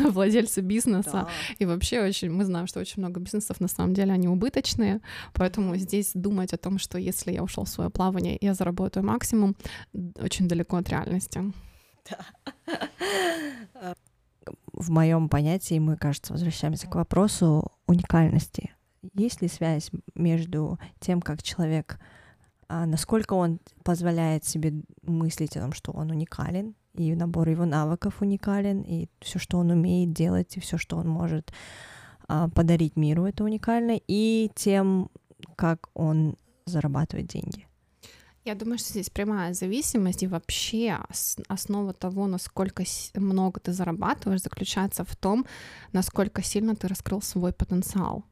владельцы 0.05 0.63
бизнеса. 0.63 1.11
Да. 1.13 1.29
И 1.59 1.67
вообще 1.67 2.01
очень, 2.01 2.31
мы 2.31 2.47
знаем, 2.47 2.67
что 2.67 2.81
очень 2.81 3.03
много 3.03 3.21
бизнесов 3.21 3.61
на 3.61 3.69
самом 3.69 3.93
деле 3.93 4.15
они 4.15 4.27
убыточные, 4.27 5.03
поэтому 5.35 5.77
здесь 5.77 6.13
думать 6.15 6.55
о 6.55 6.57
том, 6.57 6.79
что 6.79 6.97
если 6.97 7.33
я 7.33 7.43
ушел 7.43 7.65
в 7.65 7.69
свое 7.69 7.91
плавание, 7.91 8.39
я 8.41 8.55
заработаю 8.55 9.05
максимум, 9.05 9.55
очень 10.19 10.49
далеко 10.49 10.79
от 10.79 10.89
реальности. 10.89 11.53
В 14.73 14.91
моем 14.91 15.29
понятии 15.29 15.79
мы, 15.79 15.97
кажется, 15.97 16.33
возвращаемся 16.33 16.87
к 16.89 16.95
вопросу 16.95 17.73
уникальности. 17.87 18.73
Есть 19.15 19.43
ли 19.43 19.49
связь 19.49 19.91
между 20.15 20.79
тем, 21.01 21.21
как 21.21 21.43
человек, 21.43 21.99
а, 22.69 22.87
насколько 22.87 23.35
он 23.35 23.61
позволяет 23.83 24.45
себе 24.45 24.83
мыслить 25.03 25.57
о 25.57 25.61
том, 25.61 25.73
что 25.73 25.93
он 25.93 26.11
уникален, 26.11 26.75
и 26.95 27.15
набор 27.15 27.49
его 27.49 27.65
навыков 27.65 28.21
уникален, 28.21 28.83
и 28.83 29.09
все, 29.21 29.39
что 29.39 29.59
он 29.59 29.71
умеет 29.71 30.13
делать, 30.13 30.57
и 30.57 30.61
все, 30.61 30.79
что 30.79 30.97
он 30.97 31.09
может 31.09 31.53
а, 32.29 32.49
подарить 32.49 32.97
миру, 32.97 33.25
это 33.27 33.45
уникально, 33.45 33.99
и 34.09 34.51
тем, 34.55 35.11
как 35.57 35.89
он 35.95 36.37
зарабатывает 36.67 37.27
деньги. 37.27 37.67
Я 38.45 38.55
думаю, 38.55 38.77
что 38.77 38.91
здесь 38.91 39.09
прямая 39.09 39.55
зависимость 39.55 40.23
и 40.23 40.27
вообще 40.27 40.99
основа 41.49 41.95
того, 41.95 42.27
насколько 42.27 42.85
много 43.15 43.59
ты 43.59 43.73
зарабатываешь, 43.73 44.43
заключается 44.43 45.03
в 45.03 45.17
том, 45.17 45.47
насколько 45.93 46.43
сильно 46.43 46.77
ты 46.77 46.87
раскрыл 46.87 47.23
свой 47.23 47.55
потенциал. 47.55 48.23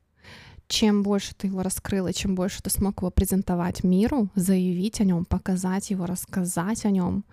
Чем 0.69 1.02
больше 1.02 1.35
ты 1.35 1.47
его 1.47 1.62
раскрыл, 1.62 2.09
и 2.09 2.12
чем 2.12 2.35
больше 2.35 2.62
ты 2.62 2.69
смог 2.69 3.00
его 3.00 3.11
презентовать 3.11 3.85
миру, 3.85 4.28
заявить 4.35 5.00
о 5.00 5.04
нем, 5.04 5.25
показать 5.25 5.88
его, 5.88 6.04
рассказать 6.04 6.85
о 6.85 6.90
нем, 6.90 7.25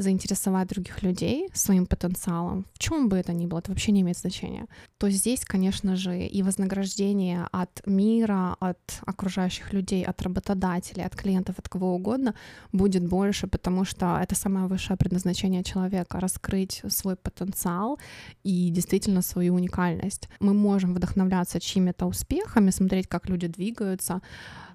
заинтересовать 0.00 0.68
других 0.68 1.02
людей 1.02 1.48
своим 1.54 1.86
потенциалом, 1.86 2.64
в 2.72 2.78
чем 2.78 3.08
бы 3.08 3.16
это 3.16 3.32
ни 3.32 3.46
было, 3.46 3.58
это 3.58 3.70
вообще 3.70 3.92
не 3.92 4.00
имеет 4.00 4.18
значения, 4.18 4.66
то 4.98 5.10
здесь, 5.10 5.44
конечно 5.44 5.96
же, 5.96 6.26
и 6.26 6.42
вознаграждение 6.42 7.46
от 7.52 7.86
мира, 7.86 8.56
от 8.60 8.78
окружающих 9.06 9.72
людей, 9.72 10.04
от 10.04 10.22
работодателей, 10.22 11.04
от 11.04 11.14
клиентов, 11.14 11.58
от 11.58 11.68
кого 11.68 11.94
угодно 11.94 12.34
будет 12.72 13.06
больше, 13.06 13.46
потому 13.46 13.84
что 13.84 14.18
это 14.22 14.34
самое 14.34 14.66
высшее 14.66 14.96
предназначение 14.96 15.62
человека— 15.62 16.20
раскрыть 16.20 16.82
свой 16.88 17.16
потенциал 17.16 17.98
и 18.44 18.70
действительно 18.70 19.22
свою 19.22 19.54
уникальность. 19.54 20.28
Мы 20.40 20.54
можем 20.54 20.94
вдохновляться 20.94 21.60
чьими-то 21.60 22.06
успехами, 22.06 22.70
смотреть, 22.70 23.06
как 23.06 23.28
люди 23.28 23.46
двигаются, 23.46 24.20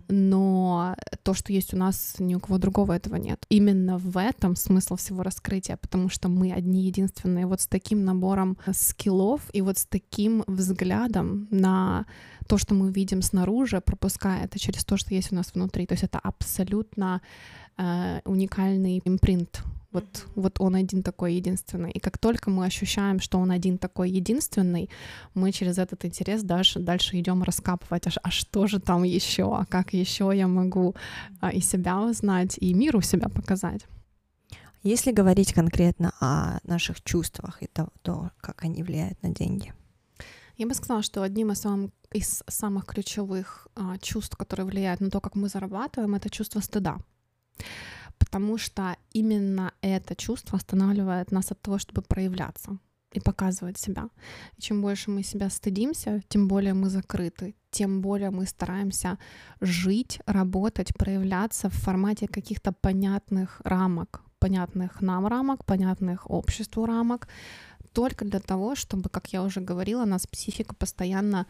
но 0.07 0.95
то, 1.23 1.33
что 1.33 1.53
есть 1.53 1.73
у 1.73 1.77
нас, 1.77 2.15
ни 2.19 2.35
у 2.35 2.39
кого 2.39 2.57
другого 2.57 2.93
этого 2.93 3.15
нет. 3.15 3.45
Именно 3.49 3.97
в 3.97 4.17
этом 4.17 4.55
смысл 4.55 4.95
всего 4.95 5.23
раскрытия, 5.23 5.77
потому 5.77 6.09
что 6.09 6.29
мы 6.29 6.51
одни 6.51 6.83
единственные. 6.83 7.45
Вот 7.45 7.61
с 7.61 7.67
таким 7.67 8.05
набором 8.05 8.57
скиллов 8.73 9.41
и 9.53 9.61
вот 9.61 9.77
с 9.77 9.85
таким 9.85 10.43
взглядом 10.47 11.47
на 11.51 12.05
то, 12.47 12.57
что 12.57 12.75
мы 12.75 12.91
видим 12.91 13.21
снаружи, 13.21 13.81
пропуская 13.81 14.45
это 14.45 14.59
через 14.59 14.85
то, 14.85 14.97
что 14.97 15.13
есть 15.13 15.31
у 15.31 15.35
нас 15.35 15.53
внутри. 15.53 15.85
То 15.85 15.93
есть 15.93 16.03
это 16.03 16.19
абсолютно 16.19 17.21
э, 17.77 18.21
уникальный 18.25 19.01
импринт 19.03 19.63
вот, 19.95 20.25
вот 20.35 20.59
он 20.59 20.75
один 20.75 21.03
такой 21.03 21.35
единственный. 21.35 21.91
И 21.91 21.99
как 21.99 22.17
только 22.17 22.49
мы 22.49 22.65
ощущаем, 22.65 23.19
что 23.19 23.39
он 23.39 23.51
один 23.51 23.77
такой 23.77 24.09
единственный, 24.09 24.89
мы 25.33 25.51
через 25.51 25.77
этот 25.77 26.03
интерес 26.05 26.43
дальше, 26.43 26.79
дальше 26.79 27.17
идем 27.17 27.43
раскапывать, 27.43 28.07
а, 28.07 28.11
а 28.23 28.29
что 28.29 28.67
же 28.67 28.79
там 28.79 29.03
еще, 29.03 29.43
а 29.43 29.65
как 29.65 29.93
еще 29.93 30.31
я 30.33 30.47
могу 30.47 30.95
а, 31.39 31.49
и 31.49 31.61
себя 31.61 32.01
узнать, 32.01 32.57
и 32.61 32.73
миру 32.73 33.01
себя 33.01 33.29
показать. 33.29 33.85
Если 34.83 35.13
говорить 35.13 35.53
конкретно 35.53 36.11
о 36.19 36.59
наших 36.63 37.01
чувствах 37.01 37.63
и 37.63 37.67
то, 37.67 37.87
то 38.01 38.31
как 38.41 38.65
они 38.65 38.83
влияют 38.83 39.23
на 39.23 39.29
деньги. 39.29 39.73
Я 40.57 40.67
бы 40.67 40.73
сказала, 40.73 41.03
что 41.03 41.21
одним 41.21 41.51
из, 41.51 41.61
самых, 41.61 41.91
из 42.13 42.43
самых 42.47 42.85
ключевых 42.85 43.67
а, 43.75 43.97
чувств, 43.99 44.35
которые 44.35 44.65
влияют 44.65 45.01
на 45.01 45.09
то, 45.09 45.21
как 45.21 45.35
мы 45.35 45.47
зарабатываем, 45.47 46.15
это 46.15 46.29
чувство 46.29 46.59
стыда 46.59 46.97
потому 48.35 48.57
что 48.57 48.97
именно 49.13 49.71
это 49.81 50.13
чувство 50.13 50.57
останавливает 50.57 51.31
нас 51.31 51.51
от 51.51 51.61
того, 51.61 51.77
чтобы 51.77 52.01
проявляться 52.01 52.77
и 53.13 53.21
показывать 53.21 53.77
себя. 53.77 54.09
И 54.57 54.61
чем 54.61 54.81
больше 54.81 55.09
мы 55.09 55.23
себя 55.23 55.49
стыдимся, 55.49 56.21
тем 56.27 56.47
более 56.49 56.73
мы 56.73 56.89
закрыты, 56.89 57.55
тем 57.71 58.01
более 58.01 58.31
мы 58.31 58.45
стараемся 58.45 59.17
жить, 59.61 60.19
работать, 60.25 60.93
проявляться 60.97 61.69
в 61.69 61.73
формате 61.73 62.27
каких-то 62.27 62.73
понятных 62.73 63.61
рамок, 63.63 64.21
понятных 64.39 65.01
нам 65.01 65.27
рамок, 65.27 65.63
понятных 65.63 66.29
обществу 66.29 66.85
рамок, 66.85 67.29
только 67.93 68.25
для 68.25 68.41
того, 68.41 68.75
чтобы, 68.75 69.09
как 69.09 69.33
я 69.33 69.43
уже 69.43 69.61
говорила, 69.61 70.03
нас 70.05 70.27
психика 70.27 70.75
постоянно 70.75 71.45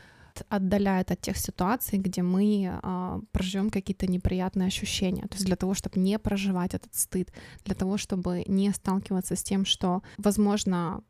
отдаляет 0.50 1.12
от 1.12 1.22
тех 1.22 1.38
ситуаций, 1.38 2.00
где 2.00 2.22
мы 2.22 2.80
э, 2.82 3.20
проживем 3.32 3.70
какие-то 3.70 4.08
неприятные 4.08 4.68
ощущения. 4.68 5.24
То 5.24 5.36
есть 5.36 5.46
для 5.46 5.56
того, 5.56 5.74
чтобы 5.74 6.00
не 6.00 6.20
проживать 6.20 6.74
этот 6.74 6.94
стыд, 6.96 7.32
для 7.65 7.75
того, 7.75 7.98
чтобы 7.98 8.44
не 8.48 8.72
сталкиваться 8.72 9.36
с 9.36 9.44
тем, 9.44 9.66
что, 9.66 10.01
возможно, 10.18 11.03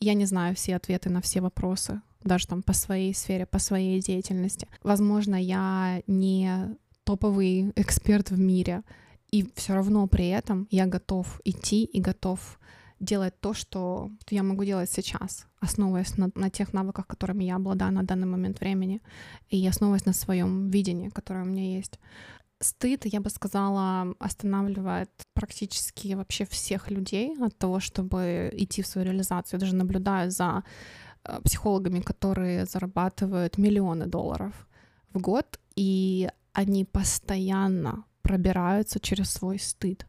я 0.00 0.14
не 0.14 0.26
знаю 0.26 0.54
все 0.54 0.76
ответы 0.76 1.10
на 1.10 1.20
все 1.20 1.40
вопросы, 1.40 2.00
даже 2.24 2.46
там 2.46 2.62
по 2.62 2.72
своей 2.72 3.14
сфере, 3.14 3.46
по 3.46 3.58
своей 3.58 4.00
деятельности. 4.00 4.68
Возможно, 4.82 5.36
я 5.36 6.02
не 6.06 6.76
топовый 7.04 7.72
эксперт 7.76 8.30
в 8.30 8.38
мире, 8.38 8.82
и 9.30 9.50
все 9.54 9.74
равно 9.74 10.06
при 10.06 10.28
этом 10.28 10.68
я 10.70 10.86
готов 10.86 11.40
идти 11.44 11.84
и 11.84 12.00
готов 12.00 12.58
делать 13.02 13.40
то, 13.40 13.52
что 13.52 14.10
я 14.30 14.42
могу 14.42 14.64
делать 14.64 14.90
сейчас, 14.90 15.46
основываясь 15.60 16.16
на, 16.16 16.30
на 16.34 16.50
тех 16.50 16.72
навыках, 16.72 17.06
которыми 17.06 17.44
я 17.44 17.56
обладаю 17.56 17.92
на 17.92 18.02
данный 18.02 18.26
момент 18.26 18.60
времени, 18.60 19.00
и 19.50 19.68
основываясь 19.68 20.06
на 20.06 20.12
своем 20.12 20.70
видении, 20.70 21.08
которое 21.08 21.44
у 21.44 21.48
меня 21.48 21.76
есть. 21.76 21.98
Стыд, 22.60 23.06
я 23.06 23.20
бы 23.20 23.30
сказала, 23.30 24.14
останавливает 24.20 25.10
практически 25.34 26.14
вообще 26.14 26.44
всех 26.44 26.90
людей 26.90 27.34
от 27.40 27.58
того, 27.58 27.80
чтобы 27.80 28.50
идти 28.52 28.82
в 28.82 28.86
свою 28.86 29.08
реализацию. 29.08 29.58
Я 29.58 29.60
даже 29.60 29.74
наблюдаю 29.74 30.30
за 30.30 30.62
э, 31.24 31.40
психологами, 31.42 32.00
которые 32.00 32.66
зарабатывают 32.66 33.58
миллионы 33.58 34.06
долларов 34.06 34.68
в 35.12 35.20
год, 35.20 35.58
и 35.74 36.28
они 36.52 36.84
постоянно 36.84 38.04
пробираются 38.22 39.00
через 39.00 39.30
свой 39.30 39.58
стыд 39.58 40.06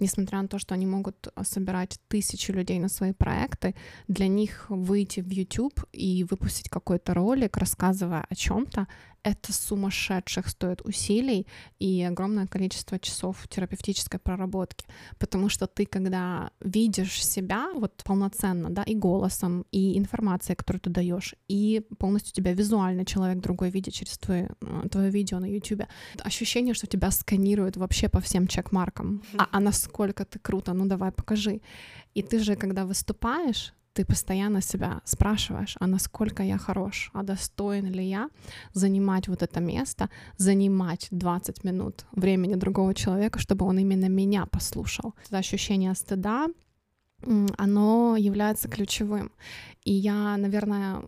несмотря 0.00 0.42
на 0.42 0.48
то, 0.48 0.58
что 0.58 0.74
они 0.74 0.86
могут 0.86 1.28
а, 1.34 1.44
собирать 1.44 1.98
тысячи 2.08 2.50
людей 2.50 2.78
на 2.78 2.88
свои 2.88 3.12
проекты, 3.12 3.74
для 4.08 4.28
них 4.28 4.66
выйти 4.68 5.20
в 5.20 5.30
YouTube 5.30 5.80
и 5.92 6.24
выпустить 6.24 6.68
какой-то 6.68 7.14
ролик, 7.14 7.56
рассказывая 7.56 8.26
о 8.28 8.34
чем-то, 8.34 8.86
это 9.26 9.52
сумасшедших 9.52 10.48
стоит 10.48 10.82
усилий 10.84 11.48
и 11.80 12.00
огромное 12.04 12.46
количество 12.46 12.96
часов 12.98 13.48
терапевтической 13.48 14.20
проработки, 14.20 14.86
потому 15.18 15.48
что 15.48 15.66
ты, 15.66 15.84
когда 15.84 16.50
видишь 16.60 17.26
себя 17.26 17.72
вот 17.74 18.02
полноценно, 18.04 18.70
да, 18.70 18.84
и 18.84 18.94
голосом, 18.94 19.64
и 19.72 19.98
информацией, 19.98 20.54
которую 20.54 20.80
ты 20.80 20.90
даешь, 20.90 21.34
и 21.48 21.82
полностью 21.98 22.34
тебя 22.34 22.52
визуально 22.52 23.04
человек 23.04 23.40
другой 23.40 23.70
видит 23.70 23.94
через 23.94 24.16
твое, 24.16 24.50
э, 24.60 24.88
твое 24.88 25.10
видео 25.10 25.40
на 25.40 25.46
YouTube, 25.46 25.82
ощущение, 26.20 26.74
что 26.74 26.86
тебя 26.86 27.10
сканируют 27.10 27.76
вообще 27.76 28.08
по 28.08 28.20
всем 28.20 28.46
чекмаркам. 28.46 29.24
А, 29.36 29.48
а 29.50 29.60
насколько 29.86 30.24
ты 30.24 30.38
круто, 30.38 30.74
ну 30.74 30.86
давай 30.86 31.10
покажи. 31.10 31.60
И 32.16 32.22
ты 32.22 32.38
же, 32.38 32.56
когда 32.56 32.84
выступаешь, 32.84 33.72
ты 33.92 34.04
постоянно 34.04 34.62
себя 34.62 35.00
спрашиваешь, 35.04 35.76
а 35.80 35.86
насколько 35.86 36.42
я 36.42 36.58
хорош, 36.58 37.10
а 37.14 37.22
достоин 37.22 37.92
ли 37.92 38.04
я 38.04 38.28
занимать 38.74 39.28
вот 39.28 39.42
это 39.42 39.60
место, 39.60 40.08
занимать 40.38 41.08
20 41.10 41.64
минут 41.64 42.06
времени 42.12 42.56
другого 42.56 42.94
человека, 42.94 43.38
чтобы 43.38 43.66
он 43.66 43.78
именно 43.78 44.08
меня 44.08 44.46
послушал. 44.46 45.14
Это 45.28 45.38
ощущение 45.38 45.94
стыда, 45.94 46.48
оно 47.58 48.16
является 48.18 48.68
ключевым. 48.68 49.30
И 49.86 49.92
я, 49.92 50.36
наверное, 50.36 51.02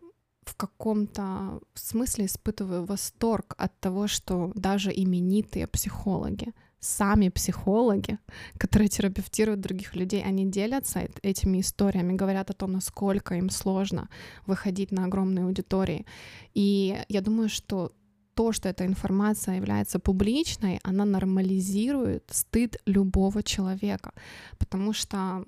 в 0.45 0.55
каком-то 0.55 1.61
смысле 1.75 2.25
испытываю 2.25 2.85
восторг 2.87 3.55
от 3.59 3.81
того, 3.81 4.09
что 4.09 4.51
даже 4.55 4.91
именитые 4.91 5.67
психологи, 5.67 6.53
сами 6.81 7.29
психологи, 7.29 8.19
которые 8.59 8.89
терапевтируют 8.89 9.61
других 9.61 9.97
людей, 9.97 10.23
они 10.23 10.51
делятся 10.51 11.09
этими 11.23 11.61
историями, 11.61 12.17
говорят 12.17 12.51
о 12.51 12.55
том, 12.55 12.73
насколько 12.73 13.35
им 13.35 13.51
сложно 13.51 14.09
выходить 14.47 14.93
на 14.93 15.05
огромные 15.05 15.45
аудитории. 15.45 16.07
И 16.55 16.97
я 17.09 17.21
думаю, 17.21 17.49
что 17.49 17.93
то, 18.35 18.53
что 18.53 18.69
эта 18.69 18.87
информация 18.87 19.57
является 19.57 19.99
публичной, 19.99 20.79
она 20.85 21.05
нормализирует 21.05 22.25
стыд 22.31 22.77
любого 22.87 23.43
человека, 23.43 24.13
потому 24.59 24.93
что 24.93 25.45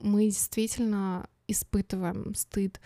мы 0.00 0.24
действительно 0.24 1.26
испытываем 1.48 2.34
стыд. 2.34 2.80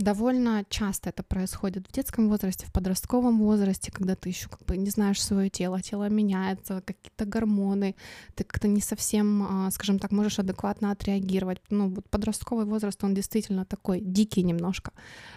Довольно 0.00 0.64
часто 0.70 1.10
это 1.10 1.22
происходит 1.22 1.86
в 1.86 1.92
детском 1.92 2.30
возрасте, 2.30 2.64
в 2.64 2.72
подростковом 2.72 3.38
возрасте, 3.38 3.92
когда 3.92 4.16
ты 4.16 4.30
еще 4.30 4.48
как 4.48 4.64
бы 4.64 4.78
не 4.78 4.88
знаешь 4.88 5.22
свое 5.22 5.50
тело, 5.50 5.82
тело 5.82 6.08
меняется, 6.08 6.80
какие-то 6.80 7.26
гормоны, 7.26 7.94
ты 8.34 8.44
как-то 8.44 8.66
не 8.66 8.80
совсем, 8.80 9.42
а, 9.42 9.70
скажем 9.70 9.98
так, 9.98 10.10
можешь 10.10 10.38
адекватно 10.38 10.90
отреагировать. 10.90 11.58
Ну, 11.68 11.90
вот 11.90 12.08
подростковый 12.08 12.64
возраст, 12.64 13.04
он 13.04 13.12
действительно 13.12 13.66
такой 13.66 14.00
дикий 14.00 14.42
немножко, 14.42 14.92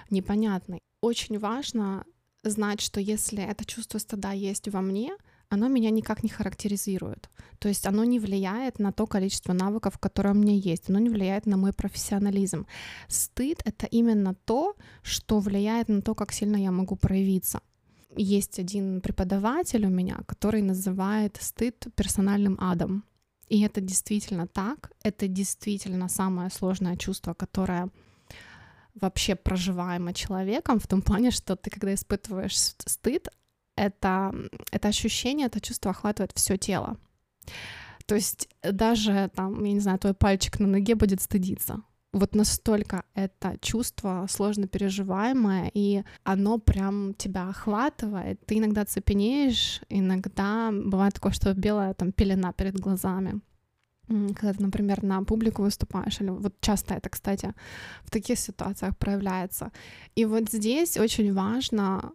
непонятный. 0.10 0.82
Очень 1.02 1.40
важно 1.40 2.06
знать, 2.44 2.80
что 2.80 3.02
если 3.02 3.44
это 3.44 3.66
чувство 3.66 3.98
стыда 3.98 4.32
есть 4.32 4.70
во 4.70 4.80
мне, 4.80 5.12
оно 5.54 5.68
меня 5.68 5.92
никак 5.92 6.24
не 6.24 6.30
характеризует. 6.30 7.30
То 7.60 7.70
есть 7.70 7.86
оно 7.86 8.04
не 8.04 8.20
влияет 8.20 8.80
на 8.80 8.92
то 8.92 9.08
количество 9.08 9.54
навыков, 9.54 9.98
которые 9.98 10.34
у 10.34 10.38
меня 10.38 10.54
есть, 10.54 10.90
оно 10.90 11.00
не 11.00 11.10
влияет 11.10 11.46
на 11.46 11.58
мой 11.58 11.72
профессионализм. 11.72 12.66
Стыд— 13.08 13.62
это 13.66 13.86
именно 13.86 14.34
то, 14.46 14.76
что 15.04 15.40
влияет 15.40 15.90
на 15.90 16.02
то, 16.02 16.16
как 16.16 16.34
сильно 16.34 16.58
я 16.58 16.72
могу 16.72 16.96
проявиться. 16.96 17.62
Есть 18.16 18.60
один 18.60 19.02
преподаватель 19.02 19.86
у 19.86 19.90
меня, 19.90 20.20
который 20.28 20.62
называет 20.62 21.38
стыд 21.42 21.88
персональным 21.96 22.58
адом. 22.60 23.04
И 23.50 23.62
это 23.62 23.82
действительно 23.82 24.48
так. 24.48 24.92
Это 25.04 25.28
действительно 25.28 26.10
самое 26.10 26.50
сложное 26.50 26.98
чувство, 26.98 27.34
которое 27.34 27.90
вообще 28.96 29.36
проживаемо 29.36 30.14
человеком, 30.14 30.80
в 30.80 30.88
том 30.88 31.02
плане, 31.02 31.32
что 31.32 31.56
ты, 31.56 31.70
когда 31.70 31.94
испытываешь 31.94 32.58
стыд, 32.58 33.28
это, 33.76 34.34
это 34.72 34.88
ощущение, 34.88 35.48
это 35.48 35.62
чувство 35.62 35.92
охватывает 35.92 36.32
все 36.36 36.58
тело. 36.58 36.98
То 38.06 38.16
есть 38.16 38.50
даже 38.62 39.30
там, 39.36 39.64
я 39.64 39.74
не 39.74 39.80
знаю, 39.80 40.00
твой 40.00 40.14
пальчик 40.14 40.60
на 40.60 40.68
ноге 40.68 40.96
будет 40.96 41.22
стыдиться. 41.22 41.82
Вот 42.12 42.36
настолько 42.36 43.06
это 43.16 43.58
чувство 43.60 44.28
сложно 44.30 44.68
переживаемое, 44.68 45.72
и 45.74 46.04
оно 46.24 46.60
прям 46.60 47.16
тебя 47.16 47.50
охватывает. 47.50 48.46
Ты 48.46 48.60
иногда 48.60 48.86
цепенеешь, 48.86 49.82
иногда 49.90 50.72
бывает 50.72 51.16
такое, 51.16 51.32
что 51.32 51.54
белая 51.56 51.94
там 51.94 52.12
пелена 52.12 52.54
перед 52.54 52.80
глазами 52.80 53.42
когда 54.08 54.54
ты, 54.54 54.62
например, 54.62 55.04
на 55.04 55.24
публику 55.24 55.62
выступаешь, 55.62 56.20
или 56.20 56.30
вот 56.30 56.60
часто 56.60 56.94
это, 56.94 57.10
кстати, 57.10 57.54
в 58.04 58.12
таких 58.12 58.38
ситуациях 58.38 58.98
проявляется. 58.98 59.72
И 60.16 60.26
вот 60.26 60.50
здесь 60.50 60.98
очень 60.98 61.34
важно 61.34 62.12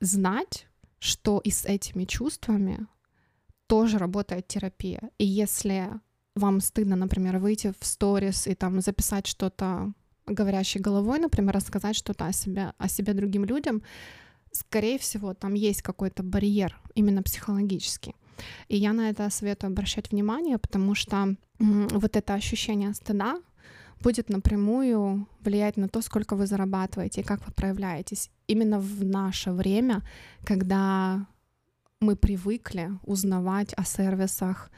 знать, 0.00 0.66
что 0.98 1.40
и 1.44 1.50
с 1.50 1.64
этими 1.64 2.04
чувствами 2.04 2.86
тоже 3.66 3.98
работает 3.98 4.46
терапия. 4.48 5.10
И 5.18 5.24
если 5.24 5.90
вам 6.34 6.60
стыдно, 6.60 6.96
например, 6.96 7.38
выйти 7.38 7.72
в 7.78 7.86
сторис 7.86 8.46
и 8.46 8.54
там 8.54 8.80
записать 8.80 9.26
что-то 9.26 9.92
говорящей 10.26 10.80
головой, 10.80 11.18
например, 11.18 11.54
рассказать 11.54 11.96
что-то 11.96 12.26
о 12.26 12.32
себе, 12.32 12.72
о 12.78 12.88
себе 12.88 13.14
другим 13.14 13.44
людям, 13.44 13.82
скорее 14.52 14.98
всего, 14.98 15.34
там 15.34 15.54
есть 15.54 15.82
какой-то 15.82 16.22
барьер 16.22 16.78
именно 16.94 17.22
психологический. 17.22 18.14
И 18.68 18.76
я 18.76 18.92
на 18.92 19.10
это 19.10 19.30
советую 19.30 19.70
обращать 19.70 20.10
внимание, 20.10 20.58
потому 20.58 20.94
что 20.94 21.36
вот 21.58 22.16
это 22.16 22.34
ощущение 22.34 22.92
стыда 22.92 23.40
будет 24.00 24.30
напрямую 24.30 25.26
влиять 25.40 25.76
на 25.76 25.88
то, 25.88 26.02
сколько 26.02 26.36
вы 26.36 26.46
зарабатываете 26.46 27.20
и 27.20 27.24
как 27.24 27.46
вы 27.46 27.52
проявляетесь. 27.52 28.30
Именно 28.46 28.78
в 28.80 29.04
наше 29.04 29.52
время, 29.52 30.02
когда 30.44 31.26
мы 32.00 32.16
привыкли 32.16 32.90
узнавать 33.02 33.72
о 33.74 33.84
сервисах, 33.84 34.70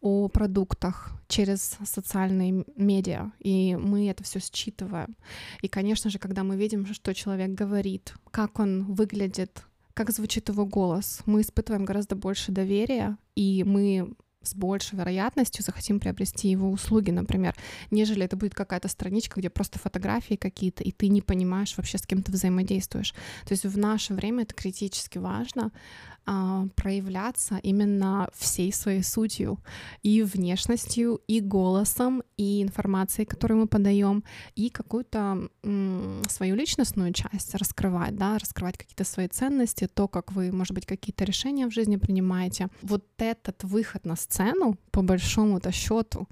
о 0.00 0.28
продуктах 0.28 1.12
через 1.28 1.78
социальные 1.84 2.64
медиа, 2.76 3.30
и 3.38 3.76
мы 3.76 4.08
это 4.08 4.24
все 4.24 4.40
считываем. 4.40 5.16
И, 5.62 5.68
конечно 5.68 6.10
же, 6.10 6.18
когда 6.18 6.42
мы 6.42 6.56
видим, 6.56 6.86
что 6.92 7.14
человек 7.14 7.50
говорит, 7.50 8.14
как 8.30 8.58
он 8.58 8.84
выглядит, 8.92 9.64
как 9.94 10.10
звучит 10.10 10.48
его 10.48 10.66
голос, 10.66 11.22
мы 11.26 11.40
испытываем 11.42 11.84
гораздо 11.84 12.16
больше 12.16 12.50
доверия, 12.50 13.16
и 13.36 13.62
мы 13.64 14.14
с 14.42 14.54
большей 14.54 14.98
вероятностью 14.98 15.64
захотим 15.64 16.00
приобрести 16.00 16.48
его 16.48 16.70
услуги, 16.70 17.10
например, 17.10 17.54
нежели 17.90 18.24
это 18.24 18.36
будет 18.36 18.54
какая-то 18.54 18.88
страничка, 18.88 19.40
где 19.40 19.50
просто 19.50 19.78
фотографии 19.78 20.34
какие-то, 20.34 20.82
и 20.84 20.92
ты 20.92 21.08
не 21.08 21.22
понимаешь 21.22 21.76
вообще, 21.76 21.98
с 21.98 22.06
кем 22.06 22.22
ты 22.22 22.32
взаимодействуешь. 22.32 23.12
То 23.44 23.52
есть 23.52 23.64
в 23.64 23.78
наше 23.78 24.14
время 24.14 24.42
это 24.42 24.54
критически 24.54 25.18
важно, 25.18 25.70
а, 26.24 26.66
проявляться 26.76 27.58
именно 27.62 28.28
всей 28.34 28.72
своей 28.72 29.02
сутью, 29.02 29.58
и 30.02 30.22
внешностью, 30.22 31.20
и 31.26 31.40
голосом, 31.40 32.22
и 32.36 32.62
информацией, 32.62 33.26
которую 33.26 33.60
мы 33.60 33.66
подаем, 33.66 34.22
и 34.54 34.70
какую-то 34.70 35.48
м, 35.64 36.22
свою 36.28 36.54
личностную 36.54 37.12
часть 37.12 37.54
раскрывать, 37.54 38.16
да, 38.16 38.38
раскрывать 38.38 38.78
какие-то 38.78 39.04
свои 39.04 39.28
ценности, 39.28 39.88
то, 39.88 40.08
как 40.08 40.32
вы, 40.32 40.52
может 40.52 40.74
быть, 40.74 40.86
какие-то 40.86 41.24
решения 41.24 41.66
в 41.66 41.72
жизни 41.72 41.96
принимаете. 41.96 42.68
Вот 42.82 43.04
этот 43.18 43.64
выход 43.64 44.06
на 44.06 44.16
сцену, 44.16 44.76
по 44.90 45.02
большому-то 45.02 45.72
счету, 45.72 46.28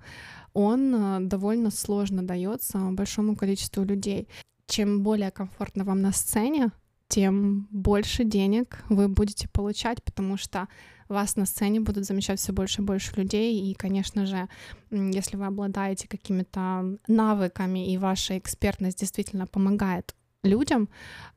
он 0.53 0.94
э, 0.94 1.20
довольно 1.20 1.70
сложно 1.70 2.22
дается 2.22 2.79
большому 2.79 3.37
количеству 3.37 3.85
людей. 3.85 4.29
Чем 4.66 5.03
более 5.03 5.31
комфортно 5.31 5.85
вам 5.85 6.00
на 6.00 6.12
сцене, 6.12 6.70
тем 7.11 7.66
больше 7.70 8.25
денег 8.25 8.85
вы 8.88 9.09
будете 9.09 9.49
получать, 9.49 10.03
потому 10.03 10.37
что 10.37 10.68
вас 11.09 11.35
на 11.35 11.44
сцене 11.44 11.81
будут 11.81 12.07
замечать 12.07 12.38
все 12.38 12.53
больше 12.53 12.81
и 12.81 12.85
больше 12.85 13.16
людей. 13.16 13.70
И, 13.70 13.75
конечно 13.75 14.27
же, 14.27 14.49
если 14.90 15.37
вы 15.37 15.46
обладаете 15.46 16.07
какими-то 16.09 16.96
навыками 17.09 17.92
и 17.92 17.99
ваша 17.99 18.38
экспертность 18.38 19.01
действительно 19.01 19.46
помогает 19.49 20.14
людям, 20.44 20.88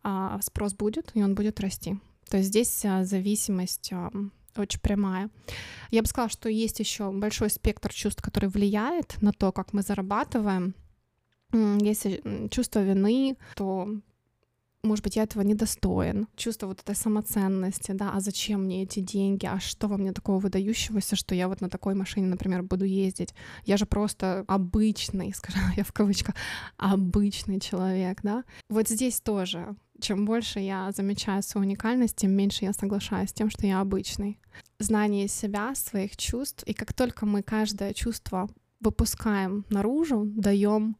а, 0.04 0.40
спрос 0.42 0.76
будет, 0.76 1.12
и 1.16 1.24
он 1.24 1.34
будет 1.34 1.60
расти. 1.60 1.98
То 2.30 2.38
есть 2.38 2.50
здесь 2.50 2.86
а, 2.86 3.04
зависимость 3.04 3.92
а, 3.92 4.12
очень 4.56 4.80
прямая. 4.80 5.32
Я 5.90 6.04
бы 6.04 6.08
сказала, 6.08 6.30
что 6.30 6.50
есть 6.50 6.80
еще 6.80 7.12
большой 7.12 7.50
спектр 7.50 7.92
чувств, 7.92 8.22
который 8.22 8.50
влияет 8.50 9.20
на 9.22 9.34
то, 9.34 9.52
как 9.52 9.74
мы 9.74 9.82
зарабатываем. 9.82 10.76
Если 11.52 12.48
чувство 12.50 12.84
вины, 12.84 13.38
то 13.56 13.88
может 14.84 15.04
быть, 15.04 15.16
я 15.16 15.24
этого 15.24 15.44
недостоин, 15.44 16.28
чувство 16.36 16.68
вот 16.68 16.82
этой 16.82 16.96
самоценности, 16.96 17.94
да, 17.94 18.12
а 18.14 18.20
зачем 18.20 18.64
мне 18.64 18.84
эти 18.84 19.00
деньги, 19.00 19.46
а 19.46 19.60
что 19.60 19.88
во 19.88 19.98
мне 19.98 20.12
такого 20.12 20.40
выдающегося, 20.40 21.16
что 21.16 21.34
я 21.34 21.48
вот 21.48 21.62
на 21.62 21.70
такой 21.70 21.96
машине, 21.96 22.28
например, 22.28 22.64
буду 22.64 22.84
ездить, 22.84 23.34
я 23.66 23.78
же 23.78 23.86
просто 23.86 24.44
обычный, 24.48 25.34
скажем 25.34 25.62
я 25.78 25.86
в 25.86 25.94
кавычках, 25.94 26.36
обычный 26.78 27.62
человек, 27.62 28.20
да. 28.24 28.44
Вот 28.70 28.90
здесь 28.90 29.22
тоже, 29.22 29.76
чем 30.02 30.26
больше 30.26 30.60
я 30.60 30.92
замечаю 30.92 31.44
свою 31.44 31.66
уникальность, 31.66 32.18
тем 32.18 32.32
меньше 32.32 32.66
я 32.66 32.74
соглашаюсь 32.74 33.30
с 33.30 33.34
тем, 33.34 33.50
что 33.50 33.66
я 33.66 33.80
обычный. 33.80 34.42
Знание 34.80 35.30
себя, 35.30 35.76
своих 35.76 36.18
чувств, 36.18 36.64
и 36.66 36.74
как 36.74 36.92
только 36.92 37.26
мы 37.26 37.42
каждое 37.42 37.94
чувство 37.94 38.50
выпускаем 38.82 39.66
наружу, 39.70 40.26
даем 40.26 40.98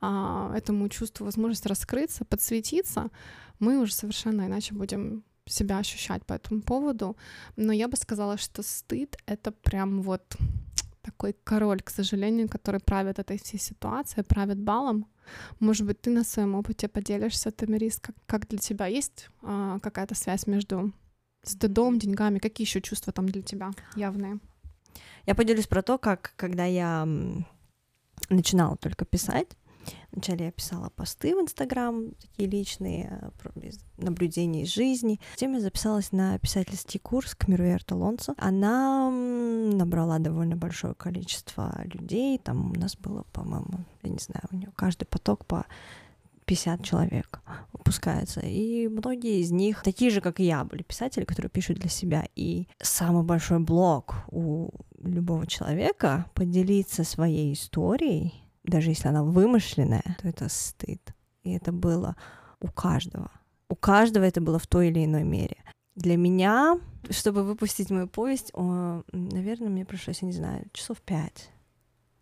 этому 0.00 0.88
чувству 0.88 1.24
возможность 1.24 1.66
раскрыться, 1.66 2.24
подсветиться, 2.24 3.10
мы 3.58 3.78
уже 3.78 3.92
совершенно 3.92 4.46
иначе 4.46 4.74
будем 4.74 5.24
себя 5.46 5.78
ощущать 5.78 6.24
по 6.24 6.34
этому 6.34 6.62
поводу. 6.62 7.16
Но 7.56 7.72
я 7.72 7.88
бы 7.88 7.96
сказала, 7.96 8.36
что 8.38 8.62
стыд— 8.62 9.16
это 9.26 9.52
прям 9.52 10.02
вот 10.02 10.36
такой 11.02 11.34
король, 11.44 11.80
к 11.80 11.90
сожалению, 11.90 12.48
который 12.48 12.80
правит 12.80 13.18
этой 13.18 13.38
всей 13.38 13.58
ситуацией, 13.58 14.24
правит 14.24 14.58
балом. 14.58 15.06
Может 15.58 15.86
быть, 15.86 16.00
ты 16.00 16.10
на 16.10 16.24
своем 16.24 16.54
опыте 16.54 16.88
поделишься, 16.88 17.50
Тамирис, 17.50 17.98
как, 18.00 18.14
как 18.26 18.48
для 18.48 18.58
тебя 18.58 18.86
есть 18.86 19.28
а, 19.42 19.78
какая-то 19.80 20.14
связь 20.14 20.46
между 20.46 20.92
стыдом, 21.42 21.98
деньгами? 21.98 22.38
Какие 22.38 22.66
еще 22.66 22.80
чувства 22.80 23.12
там 23.12 23.28
для 23.28 23.42
тебя 23.42 23.70
явные? 23.96 24.38
Я 25.26 25.34
поделюсь 25.34 25.66
про 25.66 25.82
то, 25.82 25.98
как 25.98 26.32
когда 26.36 26.64
я 26.64 27.06
начинала 28.28 28.76
только 28.76 29.04
писать, 29.04 29.48
Вначале 30.12 30.46
я 30.46 30.52
писала 30.52 30.90
посты 30.90 31.36
в 31.36 31.40
Инстаграм, 31.40 32.10
такие 32.20 32.48
личные, 32.48 33.32
э, 33.54 33.70
наблюдения 33.96 34.62
из 34.62 34.74
жизни. 34.74 35.20
Затем 35.32 35.52
я 35.52 35.60
записалась 35.60 36.12
на 36.12 36.38
писательский 36.38 36.98
курс 36.98 37.34
к 37.34 37.48
Мируэрту 37.48 37.96
Лонсо. 37.96 38.34
Она 38.36 39.10
набрала 39.10 40.18
довольно 40.18 40.56
большое 40.56 40.94
количество 40.94 41.80
людей. 41.84 42.38
Там 42.38 42.72
у 42.72 42.74
нас 42.74 42.96
было, 42.96 43.24
по-моему, 43.32 43.84
я 44.02 44.10
не 44.10 44.18
знаю, 44.18 44.42
у 44.50 44.56
нее 44.56 44.72
каждый 44.74 45.04
поток 45.04 45.46
по 45.46 45.66
50 46.46 46.84
человек 46.84 47.40
выпускается. 47.72 48.40
И 48.40 48.88
многие 48.88 49.40
из 49.40 49.52
них 49.52 49.82
такие 49.84 50.10
же, 50.10 50.20
как 50.20 50.40
и 50.40 50.44
я, 50.44 50.64
были 50.64 50.82
писатели, 50.82 51.24
которые 51.24 51.50
пишут 51.50 51.78
для 51.78 51.88
себя. 51.88 52.26
И 52.34 52.66
самый 52.82 53.22
большой 53.22 53.60
блок 53.60 54.16
у 54.32 54.70
любого 55.00 55.46
человека 55.46 56.26
поделиться 56.34 57.04
своей 57.04 57.52
историей 57.52 58.49
даже 58.64 58.90
если 58.90 59.08
она 59.08 59.22
вымышленная, 59.22 60.16
то 60.20 60.28
это 60.28 60.48
стыд. 60.48 61.14
И 61.42 61.52
это 61.52 61.72
было 61.72 62.16
у 62.60 62.68
каждого. 62.68 63.30
У 63.68 63.76
каждого 63.76 64.24
это 64.24 64.40
было 64.40 64.58
в 64.58 64.66
той 64.66 64.88
или 64.88 65.04
иной 65.04 65.22
мере. 65.22 65.56
Для 65.94 66.16
меня, 66.16 66.78
чтобы 67.10 67.42
выпустить 67.42 67.90
мою 67.90 68.08
повесть, 68.08 68.50
о, 68.54 69.02
наверное, 69.12 69.68
мне 69.68 69.84
пришлось, 69.84 70.22
я 70.22 70.26
не 70.26 70.32
знаю, 70.32 70.66
часов 70.72 71.00
пять 71.00 71.50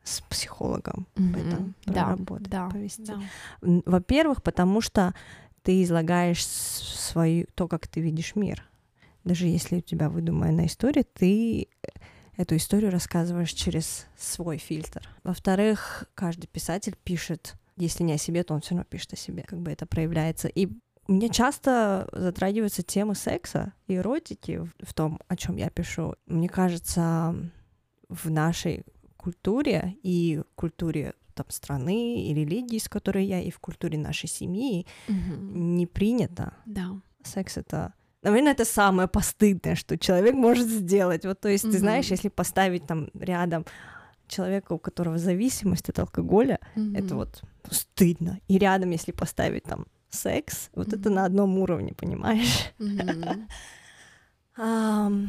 с 0.03 0.20
психологом 0.22 1.07
mm-hmm. 1.16 1.46
этом 1.46 1.74
да, 1.85 2.16
да, 2.16 2.68
повести. 2.70 3.07
Да. 3.07 3.20
Во-первых, 3.61 4.42
потому 4.42 4.81
что 4.81 5.14
ты 5.62 5.83
излагаешь 5.83 6.46
свою 6.46 7.46
то, 7.55 7.68
как 7.68 7.87
ты 7.88 8.01
видишь 8.01 8.37
мир. 8.37 8.64
Даже 9.24 9.46
если 9.46 9.77
у 9.77 9.81
тебя 9.81 10.09
выдуманная 10.09 10.66
история, 10.66 11.03
ты 11.05 11.68
эту 12.38 12.57
историю 12.57 12.90
рассказываешь 12.90 13.53
через 13.53 14.07
свой 14.16 14.57
фильтр. 14.57 15.07
Во-вторых, 15.24 16.05
каждый 16.14 16.46
писатель 16.46 16.96
пишет, 17.05 17.57
если 17.77 18.05
не 18.05 18.14
о 18.14 18.18
себе, 18.18 18.44
то 18.44 18.55
он 18.55 18.61
все 18.61 18.70
равно 18.70 18.85
пишет 18.85 19.12
о 19.12 19.16
себе, 19.16 19.42
как 19.42 19.61
бы 19.61 19.70
это 19.70 19.85
проявляется. 19.85 20.48
И 20.48 20.68
мне 21.09 21.29
часто 21.29 22.09
затрагиваются 22.12 22.83
темы 22.83 23.14
секса 23.16 23.72
и 23.88 23.96
эротики 23.96 24.70
в 24.81 24.94
том, 24.94 25.20
о 25.27 25.37
чем 25.37 25.57
я 25.57 25.68
пишу. 25.68 26.14
Мне 26.27 26.48
кажется, 26.48 27.35
в 28.09 28.31
нашей 28.31 28.85
культуре 29.16 29.96
и 30.03 30.42
культуре 30.55 31.14
там 31.35 31.46
страны 31.51 32.24
и 32.24 32.35
религии, 32.35 32.79
с 32.79 32.88
которой 32.88 33.24
я, 33.24 33.40
и 33.40 33.51
в 33.51 33.59
культуре 33.59 33.98
нашей 33.98 34.29
семьи 34.29 34.87
угу. 35.09 35.37
не 35.40 35.87
принято. 35.87 36.55
Да. 36.66 37.01
Секс 37.24 37.57
это 37.57 37.94
Наверное, 38.22 38.52
это 38.52 38.64
самое 38.64 39.09
постыдное, 39.09 39.76
что 39.76 39.96
человек 39.96 40.35
может 40.35 40.66
сделать. 40.66 41.24
Вот, 41.24 41.40
то 41.40 41.48
есть, 41.48 41.64
mm-hmm. 41.64 41.72
ты 41.72 41.78
знаешь, 41.78 42.07
если 42.07 42.28
поставить 42.28 42.87
там 42.87 43.11
рядом 43.14 43.64
человека, 44.26 44.72
у 44.72 44.78
которого 44.78 45.18
зависимость 45.18 45.88
от 45.88 45.98
алкоголя, 45.98 46.59
mm-hmm. 46.74 46.98
это 46.98 47.14
вот 47.14 47.42
стыдно. 47.70 48.40
И 48.48 48.59
рядом, 48.59 48.90
если 48.90 49.12
поставить 49.12 49.64
там 49.64 49.87
секс, 50.11 50.70
вот 50.74 50.88
mm-hmm. 50.88 51.00
это 51.00 51.11
на 51.11 51.24
одном 51.24 51.59
уровне, 51.59 51.94
понимаешь? 51.94 52.72
Mm-hmm. 52.78 53.46
um, 54.59 55.28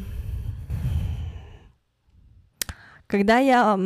когда 3.10 3.40
я, 3.40 3.78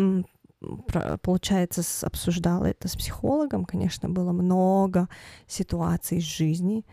получается, 1.22 1.82
обсуждала 2.06 2.66
это 2.66 2.88
с 2.88 2.96
психологом, 2.96 3.66
конечно, 3.66 4.10
было 4.10 4.32
много 4.32 5.08
ситуаций 5.48 6.18
из 6.18 6.24
жизни, 6.24 6.86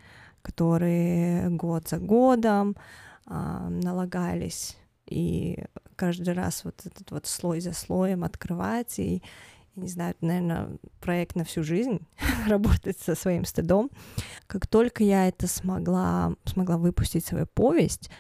которые 0.43 1.49
год 1.51 1.89
за 1.89 1.99
годом 1.99 2.77
а, 3.27 3.69
налагались, 3.69 4.77
и 5.07 5.65
каждый 5.97 6.35
раз 6.35 6.65
вот 6.65 6.81
этот 6.85 7.11
вот 7.11 7.27
слой 7.27 7.61
за 7.61 7.73
слоем 7.73 8.25
открывать, 8.25 8.99
и, 8.99 9.23
не 9.77 9.89
знаю, 9.89 10.13
это, 10.13 10.25
наверное, 10.25 10.69
проект 11.01 11.37
на 11.37 11.45
всю 11.45 11.63
жизнь, 11.63 12.07
работать 12.47 12.99
со 12.99 13.15
своим 13.15 13.45
стыдом. 13.45 13.91
Как 14.47 14.67
только 14.67 15.05
я 15.05 15.29
это 15.29 15.47
смогла, 15.47 16.35
смогла 16.45 16.79
выпустить 16.79 17.27
свою 17.27 17.47
повесть, 17.47 18.11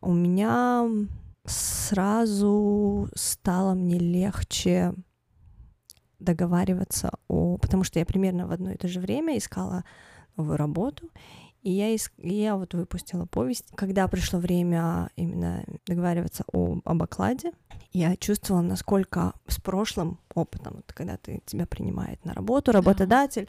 у 0.00 0.12
меня 0.12 0.88
сразу 1.46 3.08
стало 3.14 3.74
мне 3.74 3.98
легче 3.98 4.94
договариваться 6.18 7.10
о... 7.28 7.58
Потому 7.58 7.84
что 7.84 7.98
я 7.98 8.06
примерно 8.06 8.46
в 8.46 8.52
одно 8.52 8.72
и 8.72 8.76
то 8.76 8.88
же 8.88 9.00
время 9.00 9.38
искала 9.38 9.84
новую 10.36 10.56
работу, 10.56 11.10
и 11.66 11.70
я, 11.70 11.92
иск... 11.92 12.12
я 12.18 12.54
вот 12.54 12.74
выпустила 12.74 13.26
повесть. 13.26 13.64
Когда 13.74 14.06
пришло 14.06 14.38
время 14.38 15.10
именно 15.16 15.64
договариваться 15.84 16.44
о... 16.52 16.78
об 16.84 17.02
окладе, 17.02 17.50
я 17.92 18.14
чувствовала, 18.14 18.62
насколько 18.62 19.32
с 19.48 19.60
прошлым 19.60 20.20
опытом, 20.32 20.74
вот, 20.76 20.92
когда 20.92 21.16
ты, 21.16 21.42
тебя 21.44 21.66
принимает 21.66 22.24
на 22.24 22.34
работу 22.34 22.70
работодатель, 22.70 23.48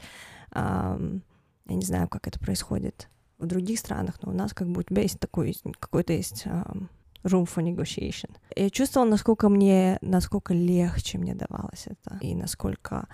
эм, 0.52 1.22
я 1.68 1.74
не 1.76 1.84
знаю, 1.84 2.08
как 2.08 2.26
это 2.26 2.40
происходит 2.40 3.08
в 3.38 3.46
других 3.46 3.78
странах, 3.78 4.16
но 4.22 4.32
у 4.32 4.34
нас 4.34 4.52
как 4.52 4.68
бы 4.68 4.80
у 4.80 4.82
тебя 4.82 5.02
есть 5.02 5.20
такой, 5.20 5.56
какой-то 5.78 6.12
есть 6.12 6.42
эм, 6.46 6.90
room 7.22 7.48
for 7.48 7.62
negotiation. 7.62 8.34
Я 8.56 8.68
чувствовала, 8.70 9.08
насколько 9.08 9.48
мне, 9.48 9.96
насколько 10.00 10.54
легче 10.54 11.18
мне 11.18 11.36
давалось 11.36 11.86
это, 11.86 12.18
и 12.20 12.34
насколько 12.34 13.06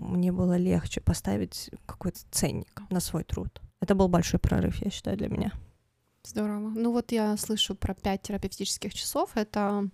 мне 0.00 0.32
было 0.32 0.56
легче 0.56 1.00
поставить 1.00 1.70
какой-то 1.86 2.18
ценник 2.32 2.82
на 2.90 2.98
свой 2.98 3.22
труд. 3.22 3.62
Это 3.86 3.94
был 3.94 4.08
большой 4.08 4.40
прорыв, 4.40 4.82
я 4.84 4.90
считаю, 4.90 5.16
для 5.16 5.28
меня. 5.28 5.52
Здорово. 6.24 6.72
Ну 6.74 6.90
вот 6.90 7.12
я 7.12 7.36
слышу 7.36 7.76
про 7.76 7.94
пять 7.94 8.22
терапевтических 8.22 8.92
часов. 8.92 9.30
Это 9.36 9.88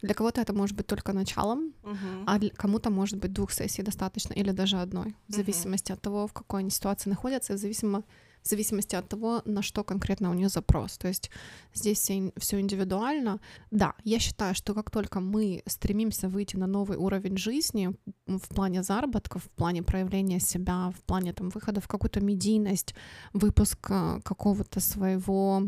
для 0.00 0.14
кого-то 0.14 0.40
это 0.40 0.54
может 0.54 0.74
быть 0.74 0.86
только 0.86 1.12
началом, 1.12 1.74
uh-huh. 1.82 2.24
а 2.26 2.40
кому-то 2.56 2.88
может 2.88 3.18
быть 3.18 3.34
двух 3.34 3.52
сессий 3.52 3.82
достаточно 3.82 4.32
или 4.32 4.52
даже 4.52 4.78
одной, 4.78 5.14
в 5.28 5.34
зависимости 5.34 5.92
uh-huh. 5.92 5.96
от 5.96 6.00
того, 6.00 6.26
в 6.26 6.32
какой 6.32 6.60
они 6.60 6.70
ситуации 6.70 7.10
находятся, 7.10 7.52
и 7.52 7.56
в 7.56 7.58
зависимости 7.58 8.08
в 8.42 8.48
зависимости 8.48 8.96
от 8.96 9.08
того, 9.08 9.42
на 9.44 9.62
что 9.62 9.84
конкретно 9.84 10.30
у 10.30 10.34
нее 10.34 10.48
запрос. 10.48 10.98
То 10.98 11.08
есть 11.08 11.30
здесь 11.74 12.10
все 12.36 12.60
индивидуально. 12.60 13.40
Да, 13.70 13.94
я 14.04 14.18
считаю, 14.18 14.54
что 14.54 14.74
как 14.74 14.90
только 14.90 15.20
мы 15.20 15.62
стремимся 15.66 16.28
выйти 16.28 16.56
на 16.56 16.66
новый 16.66 16.96
уровень 16.96 17.36
жизни 17.36 17.90
в 18.26 18.48
плане 18.48 18.82
заработков, 18.82 19.44
в 19.44 19.50
плане 19.50 19.82
проявления 19.82 20.40
себя, 20.40 20.90
в 20.90 21.02
плане 21.04 21.32
там 21.32 21.50
выхода 21.50 21.80
в 21.80 21.88
какую-то 21.88 22.20
медийность, 22.20 22.94
выпуск 23.32 23.78
какого-то 24.24 24.80
своего 24.80 25.62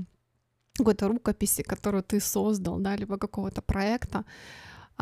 какой-то 0.79 1.09
рукописи, 1.09 1.63
которую 1.63 2.03
ты 2.03 2.21
создал, 2.21 2.79
да, 2.79 2.97
либо 2.97 3.19
какого-то 3.19 3.61
проекта, 3.61 4.25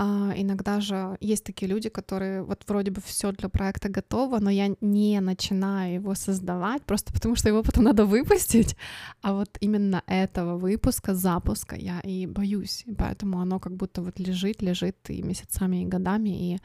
а, 0.02 0.32
иногда 0.34 0.80
же 0.80 1.18
есть 1.20 1.44
такие 1.44 1.68
люди, 1.68 1.90
которые 1.90 2.42
вот 2.42 2.64
вроде 2.66 2.90
бы 2.90 3.02
все 3.04 3.32
для 3.32 3.50
проекта 3.50 3.90
готово, 3.90 4.38
но 4.38 4.50
я 4.50 4.74
не 4.80 5.20
начинаю 5.20 5.94
его 5.94 6.14
создавать 6.14 6.82
просто 6.84 7.12
потому, 7.12 7.36
что 7.36 7.48
его 7.50 7.62
потом 7.62 7.84
надо 7.84 8.06
выпустить. 8.06 8.76
А 9.22 9.32
вот 9.32 9.58
именно 9.60 10.02
этого 10.06 10.56
выпуска, 10.56 11.14
запуска 11.14 11.76
я 11.76 12.00
и 12.00 12.26
боюсь, 12.26 12.84
и 12.86 12.94
поэтому 12.94 13.40
оно 13.40 13.58
как 13.58 13.72
будто 13.76 14.00
вот 14.00 14.18
лежит, 14.18 14.62
лежит 14.62 14.96
и 15.10 15.22
месяцами, 15.22 15.82
и 15.82 15.86
годами, 15.86 16.54
и, 16.54 16.58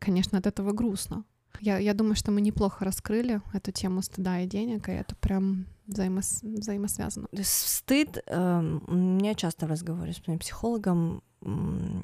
конечно, 0.00 0.38
от 0.38 0.46
этого 0.46 0.72
грустно. 0.72 1.24
Я, 1.60 1.78
я 1.78 1.94
думаю, 1.94 2.14
что 2.14 2.30
мы 2.30 2.40
неплохо 2.40 2.84
раскрыли 2.84 3.40
эту 3.52 3.72
тему 3.72 4.02
стыда 4.02 4.40
и 4.40 4.46
денег, 4.46 4.88
и 4.88 4.92
это 4.92 5.14
прям 5.16 5.66
взаимос, 5.86 6.40
взаимосвязано. 6.42 7.28
Стыд, 7.42 8.18
э, 8.26 8.78
у 8.86 8.94
меня 8.94 9.34
часто 9.34 9.66
в 9.66 9.70
разговоре 9.70 10.12
с 10.12 10.26
моим 10.26 10.38
психологом 10.38 11.22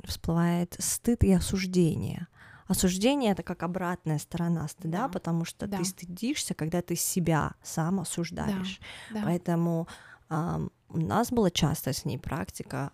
всплывает 0.05 0.77
стыд 0.79 1.25
и 1.25 1.33
осуждение. 1.33 2.27
Осуждение 2.67 3.33
это 3.33 3.43
как 3.43 3.63
обратная 3.63 4.19
сторона 4.19 4.69
стыда, 4.69 5.03
да. 5.03 5.09
потому 5.09 5.45
что 5.45 5.67
да. 5.67 5.79
ты 5.79 5.85
стыдишься, 5.85 6.55
когда 6.55 6.83
ты 6.83 6.95
себя 6.95 7.55
сам 7.63 8.01
осуждаешь. 8.01 8.81
Да. 9.11 9.21
Да. 9.21 9.27
Поэтому 9.27 9.89
э, 10.29 10.69
у 10.89 10.99
нас 10.99 11.33
была 11.33 11.51
часто 11.51 11.93
с 11.93 12.05
ней 12.05 12.19
практика 12.19 12.93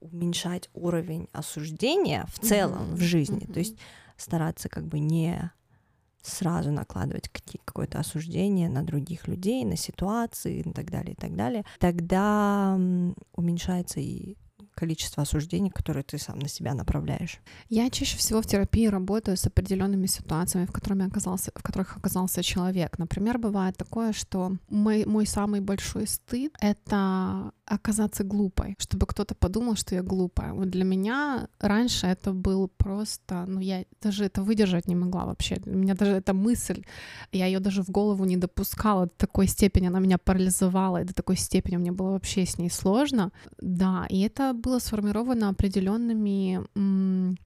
уменьшать 0.00 0.70
уровень 0.74 1.28
осуждения 1.32 2.26
в 2.28 2.38
целом 2.38 2.90
mm-hmm. 2.90 2.94
в 2.94 3.00
жизни, 3.00 3.42
mm-hmm. 3.46 3.52
то 3.52 3.58
есть 3.58 3.76
стараться 4.16 4.68
как 4.68 4.86
бы 4.86 4.98
не 4.98 5.50
сразу 6.26 6.72
накладывать 6.72 7.30
какое-то 7.64 7.98
осуждение 7.98 8.68
на 8.68 8.82
других 8.82 9.28
людей, 9.28 9.64
на 9.64 9.76
ситуации 9.76 10.60
и 10.60 10.72
так 10.72 10.90
далее, 10.90 11.12
и 11.12 11.16
так 11.16 11.34
далее, 11.34 11.64
тогда 11.78 12.78
уменьшается 13.34 14.00
и 14.00 14.36
количество 14.76 15.22
осуждений, 15.22 15.70
которые 15.70 16.04
ты 16.04 16.18
сам 16.18 16.38
на 16.38 16.48
себя 16.48 16.74
направляешь. 16.74 17.38
Я 17.68 17.90
чаще 17.90 18.16
всего 18.16 18.40
в 18.40 18.46
терапии 18.46 18.86
работаю 18.86 19.36
с 19.36 19.46
определенными 19.46 20.06
ситуациями, 20.06 20.66
в, 20.66 20.72
которыми 20.72 21.06
оказался, 21.06 21.50
в 21.54 21.62
которых 21.62 21.96
оказался 21.96 22.42
человек. 22.42 22.98
Например, 22.98 23.38
бывает 23.38 23.76
такое, 23.76 24.12
что 24.12 24.52
мой, 24.68 25.04
мой 25.06 25.26
самый 25.26 25.60
большой 25.60 26.06
стыд— 26.06 26.54
это 26.60 27.52
оказаться 27.66 28.24
глупой, 28.24 28.76
чтобы 28.78 29.06
кто-то 29.06 29.34
подумал, 29.34 29.76
что 29.76 29.94
я 29.94 30.02
глупая. 30.02 30.52
Вот 30.52 30.70
для 30.70 30.84
меня 30.84 31.48
раньше 31.58 32.06
это 32.06 32.32
был 32.32 32.68
просто, 32.68 33.44
ну 33.46 33.60
я 33.60 33.84
даже 34.00 34.24
это 34.24 34.42
выдержать 34.42 34.88
не 34.88 34.94
могла 34.94 35.24
вообще. 35.24 35.56
У 35.66 35.76
меня 35.76 35.94
даже 35.94 36.12
эта 36.12 36.32
мысль, 36.32 36.84
я 37.32 37.46
ее 37.46 37.58
даже 37.58 37.82
в 37.82 37.90
голову 37.90 38.24
не 38.24 38.36
допускала 38.36 39.06
до 39.06 39.12
такой 39.16 39.48
степени, 39.48 39.88
она 39.88 39.98
меня 39.98 40.18
парализовала, 40.18 41.02
и 41.02 41.04
до 41.04 41.12
такой 41.12 41.36
степени 41.36 41.76
мне 41.76 41.92
было 41.92 42.10
вообще 42.10 42.46
с 42.46 42.58
ней 42.58 42.70
сложно. 42.70 43.32
Да, 43.60 44.06
и 44.10 44.20
это 44.20 44.52
было 44.66 44.80
сформировано 44.80 45.48
определенными, 45.48 46.60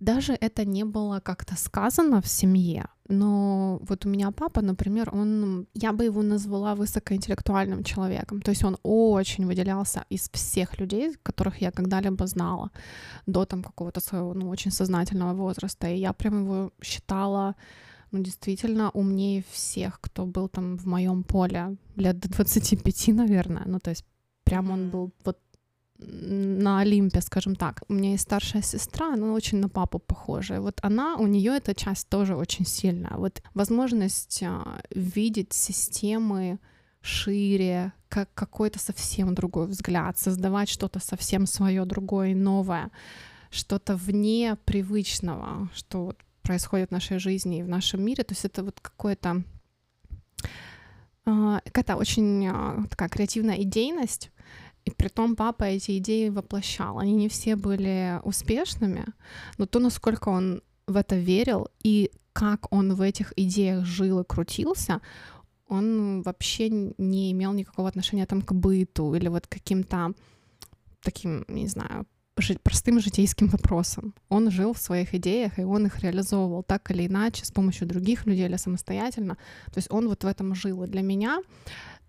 даже 0.01 0.33
это 0.33 0.65
не 0.65 0.85
было 0.85 1.21
как-то 1.21 1.55
сказано 1.57 2.21
в 2.21 2.27
семье, 2.27 2.87
но 3.11 3.81
вот 3.89 4.07
у 4.07 4.09
меня 4.09 4.31
папа, 4.31 4.63
например, 4.63 5.11
он, 5.13 5.67
я 5.75 5.93
бы 5.93 6.05
его 6.05 6.23
назвала 6.23 6.75
высокоинтеллектуальным 6.75 7.83
человеком. 7.83 8.41
То 8.41 8.53
есть 8.53 8.65
он 8.65 8.77
очень 8.85 9.47
выделялся 9.47 10.05
из 10.13 10.31
всех 10.31 10.81
людей, 10.81 11.17
которых 11.23 11.61
я 11.61 11.71
когда-либо 11.73 12.27
знала 12.27 12.71
до 13.27 13.45
там 13.45 13.63
какого-то 13.63 14.01
своего, 14.01 14.35
ну, 14.35 14.49
очень 14.49 14.71
сознательного 14.71 15.35
возраста. 15.35 15.89
И 15.89 15.99
я 15.99 16.13
прям 16.13 16.45
его 16.45 16.71
считала 16.83 17.55
ну, 18.13 18.23
действительно 18.23 18.91
умнее 18.91 19.43
всех, 19.51 20.01
кто 20.01 20.25
был 20.25 20.49
там 20.49 20.77
в 20.77 20.87
моем 20.87 21.25
поле 21.25 21.77
лет 21.97 22.21
до 22.21 22.29
25, 22.29 23.09
наверное. 23.09 23.65
Ну, 23.67 23.79
то 23.81 23.91
есть 23.91 24.05
прям 24.45 24.71
он 24.71 24.91
был 24.91 25.11
вот 25.25 25.39
на 26.01 26.81
Олимпе, 26.81 27.21
скажем 27.21 27.57
так. 27.57 27.83
У 27.89 27.93
меня 27.93 28.13
есть 28.13 28.23
старшая 28.23 28.63
сестра, 28.63 29.13
она 29.13 29.33
очень 29.33 29.59
на 29.59 29.69
папу 29.69 29.99
похожа. 29.99 30.61
Вот 30.61 30.79
она, 30.83 31.17
у 31.17 31.27
нее 31.27 31.57
эта 31.57 31.75
часть 31.75 32.09
тоже 32.09 32.37
очень 32.37 32.67
сильная. 32.67 33.17
Вот 33.17 33.43
возможность 33.55 34.43
а, 34.43 34.81
видеть 34.91 35.53
системы 35.53 36.59
шире, 37.03 37.93
как 38.09 38.33
какой-то 38.35 38.79
совсем 38.79 39.35
другой 39.35 39.67
взгляд, 39.67 40.19
создавать 40.19 40.69
что-то 40.69 41.01
совсем 41.01 41.47
свое, 41.47 41.85
другое, 41.85 42.35
новое, 42.35 42.91
что-то 43.51 43.97
вне 43.97 44.57
привычного, 44.65 45.69
что 45.75 46.07
вот 46.07 46.19
происходит 46.43 46.89
в 46.91 46.93
нашей 46.93 47.19
жизни 47.19 47.59
и 47.59 47.63
в 47.63 47.69
нашем 47.69 48.03
мире. 48.03 48.25
То 48.25 48.33
есть 48.33 48.45
это 48.45 48.63
вот 48.63 48.81
какое-то 48.81 49.43
а, 51.25 51.61
какая-то 51.65 51.97
очень 51.97 52.47
а, 52.49 52.85
такая 52.89 53.09
креативная 53.09 53.63
идейность, 53.63 54.31
и 54.85 54.91
при 54.91 55.09
том 55.09 55.37
папа 55.37 55.65
эти 55.65 55.99
идеи 55.99 56.29
воплощал. 56.29 56.99
Они 56.99 57.15
не 57.15 57.29
все 57.29 57.57
были 57.57 58.21
успешными, 58.25 59.05
но 59.59 59.67
то, 59.67 59.79
насколько 59.79 60.29
он 60.29 60.63
в 60.87 60.97
это 60.97 61.17
верил 61.17 61.69
и 61.83 62.11
как 62.33 62.73
он 62.73 62.95
в 62.95 63.01
этих 63.01 63.33
идеях 63.37 63.85
жил 63.85 64.21
и 64.21 64.25
крутился, 64.25 65.01
он 65.69 66.23
вообще 66.23 66.69
не 66.69 67.33
имел 67.33 67.53
никакого 67.53 67.89
отношения 67.89 68.27
там 68.27 68.43
к 68.43 68.53
быту 68.53 69.15
или 69.15 69.29
вот 69.29 69.47
каким-то 69.47 70.13
таким, 71.03 71.45
не 71.49 71.69
знаю, 71.69 72.07
простым 72.63 73.01
житейским 73.01 73.49
вопросам. 73.49 74.15
Он 74.29 74.51
жил 74.51 74.73
в 74.73 74.79
своих 74.79 75.15
идеях, 75.15 75.59
и 75.59 75.65
он 75.65 75.87
их 75.87 76.01
реализовывал 76.01 76.63
так 76.63 76.91
или 76.91 77.07
иначе, 77.07 77.45
с 77.45 77.51
помощью 77.51 77.87
других 77.87 78.27
людей 78.27 78.47
или 78.47 78.57
самостоятельно. 78.57 79.37
То 79.67 79.79
есть 79.79 79.89
он 79.91 80.09
вот 80.09 80.25
в 80.25 80.27
этом 80.27 80.55
жил. 80.55 80.83
И 80.85 80.89
для 80.89 81.03
меня 81.03 81.41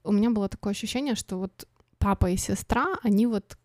у 0.03 0.11
меня 0.11 0.29
было 0.29 0.47
такое 0.49 0.71
ощущение, 0.71 1.15
что 1.15 1.37
вот 1.37 1.67
папа 2.01 2.29
и 2.29 2.37
сестра, 2.37 2.87
они 3.03 3.27
вот 3.27 3.57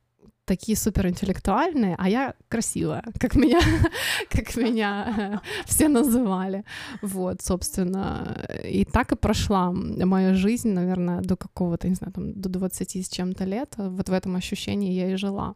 такие 0.47 0.79
суперинтеллектуальные, 0.79 1.97
а 1.99 2.09
я 2.09 2.35
красивая, 2.49 3.03
как 3.21 3.35
меня, 3.35 3.61
как 4.31 4.57
меня 4.57 5.41
все 5.67 5.89
называли. 5.89 6.65
Вот, 7.03 7.43
собственно, 7.43 8.47
и 8.65 8.85
так 8.85 9.13
и 9.13 9.17
прошла 9.17 9.73
моя 9.73 10.35
жизнь, 10.35 10.69
наверное, 10.69 11.21
до 11.21 11.37
какого-то, 11.37 11.89
не 11.89 11.95
знаю, 11.95 12.13
там, 12.13 12.33
до 12.33 12.49
20 12.49 12.97
с 12.97 13.09
чем-то 13.09 13.45
лет. 13.45 13.75
Вот 13.77 14.09
в 14.09 14.13
этом 14.13 14.37
ощущении 14.37 14.93
я 14.93 15.13
и 15.13 15.17
жила. 15.17 15.55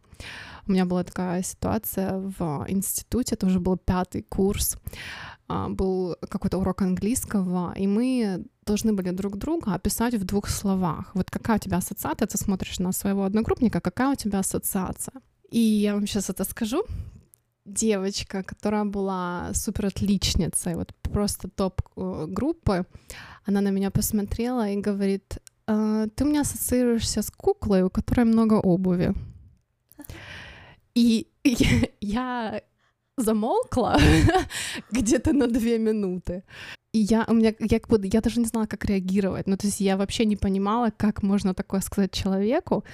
У 0.66 0.72
меня 0.72 0.84
была 0.84 1.04
такая 1.04 1.42
ситуация 1.42 2.18
в 2.18 2.66
институте, 2.68 3.34
это 3.34 3.46
уже 3.46 3.60
был 3.60 3.76
пятый 3.76 4.22
курс, 4.22 4.76
а, 5.48 5.68
был 5.68 6.16
какой-то 6.28 6.58
урок 6.58 6.82
английского, 6.82 7.72
и 7.76 7.86
мы 7.86 8.44
должны 8.70 8.92
были 8.92 9.10
друг 9.10 9.36
друга 9.36 9.74
описать 9.74 10.14
в 10.14 10.24
двух 10.24 10.48
словах. 10.48 11.10
Вот 11.14 11.30
какая 11.30 11.56
у 11.56 11.60
тебя 11.60 11.78
ассоциация, 11.78 12.26
ты 12.26 12.38
смотришь 12.38 12.78
на 12.78 12.92
своего 12.92 13.22
одногруппника, 13.24 13.80
какая 13.80 14.12
у 14.12 14.14
тебя 14.14 14.38
ассоциация. 14.38 15.14
И 15.52 15.58
я 15.58 15.94
вам 15.94 16.06
сейчас 16.06 16.30
это 16.30 16.44
скажу. 16.44 16.84
Девочка, 17.66 18.42
которая 18.42 18.84
была 18.84 19.50
супер 19.54 19.86
отличницей, 19.86 20.74
вот 20.74 20.94
просто 21.02 21.48
топ 21.48 21.82
э, 21.96 22.26
группы, 22.28 22.84
она 23.48 23.60
на 23.60 23.70
меня 23.70 23.90
посмотрела 23.90 24.68
и 24.68 24.80
говорит, 24.80 25.38
«А, 25.66 26.06
ты 26.06 26.24
у 26.24 26.28
меня 26.28 26.40
ассоциируешься 26.40 27.22
с 27.22 27.30
куклой, 27.30 27.82
у 27.82 27.90
которой 27.90 28.24
много 28.24 28.54
обуви. 28.54 29.14
И 30.94 31.26
я 32.00 32.60
замолкла 33.16 33.96
где-то 34.92 35.32
на 35.32 35.46
две 35.46 35.78
минуты. 35.78 36.42
И 36.92 36.98
я, 36.98 37.24
у 37.28 37.34
меня, 37.34 37.54
я, 37.60 37.80
как 37.80 38.04
я 38.04 38.20
даже 38.20 38.40
не 38.40 38.46
знала, 38.46 38.66
как 38.66 38.84
реагировать. 38.84 39.46
Ну, 39.46 39.56
то 39.56 39.66
есть 39.66 39.80
я 39.80 39.96
вообще 39.96 40.24
не 40.24 40.36
понимала, 40.36 40.90
как 40.96 41.22
можно 41.22 41.54
такое 41.54 41.80
сказать 41.80 42.10
человеку, 42.10 42.84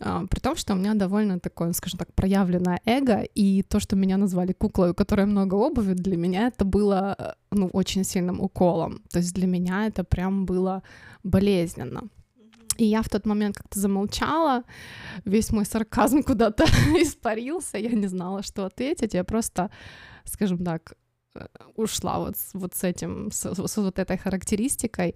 а, 0.00 0.26
при 0.26 0.40
том, 0.40 0.56
что 0.56 0.72
у 0.72 0.76
меня 0.76 0.94
довольно 0.94 1.38
такое, 1.38 1.72
скажем 1.72 1.98
так, 1.98 2.12
проявленное 2.14 2.80
эго, 2.86 3.22
и 3.22 3.62
то, 3.62 3.80
что 3.80 3.96
меня 3.96 4.16
назвали 4.16 4.52
куклой, 4.52 4.90
у 4.90 4.94
которой 4.94 5.26
много 5.26 5.54
обуви, 5.54 5.92
для 5.92 6.16
меня 6.16 6.48
это 6.48 6.64
было, 6.64 7.14
э, 7.18 7.32
ну, 7.50 7.68
очень 7.68 8.04
сильным 8.04 8.40
уколом. 8.40 9.02
То 9.12 9.18
есть 9.18 9.34
для 9.34 9.46
меня 9.46 9.86
это 9.86 10.04
прям 10.04 10.46
было 10.46 10.82
болезненно. 11.22 12.08
И 12.76 12.86
я 12.86 13.02
в 13.02 13.08
тот 13.08 13.26
момент 13.26 13.56
как-то 13.56 13.78
замолчала, 13.78 14.64
весь 15.24 15.52
мой 15.52 15.64
сарказм 15.64 16.22
куда-то 16.22 16.64
испарился, 17.00 17.78
я 17.78 17.90
не 17.90 18.08
знала, 18.08 18.42
что 18.42 18.64
ответить, 18.64 19.14
я 19.14 19.22
просто, 19.22 19.70
скажем 20.24 20.64
так, 20.64 20.94
ушла 21.76 22.18
вот, 22.18 22.36
с, 22.36 22.54
вот 22.54 22.74
с 22.74 22.84
этим, 22.84 23.30
с, 23.30 23.54
с 23.54 23.76
вот 23.76 23.98
этой 23.98 24.16
характеристикой. 24.16 25.14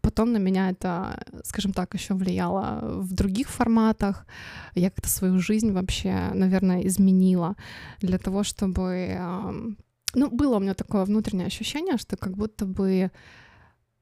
Потом 0.00 0.32
на 0.32 0.38
меня 0.38 0.70
это, 0.70 1.22
скажем 1.44 1.72
так, 1.72 1.94
еще 1.94 2.14
влияло 2.14 2.80
в 3.00 3.12
других 3.12 3.48
форматах. 3.48 4.26
Я 4.74 4.90
как-то 4.90 5.08
свою 5.08 5.38
жизнь 5.38 5.72
вообще, 5.72 6.30
наверное, 6.34 6.86
изменила 6.86 7.56
для 8.00 8.18
того, 8.18 8.42
чтобы... 8.42 9.76
Ну, 10.14 10.30
было 10.30 10.56
у 10.56 10.60
меня 10.60 10.74
такое 10.74 11.04
внутреннее 11.04 11.46
ощущение, 11.46 11.98
что 11.98 12.16
как 12.16 12.36
будто 12.36 12.64
бы 12.64 13.10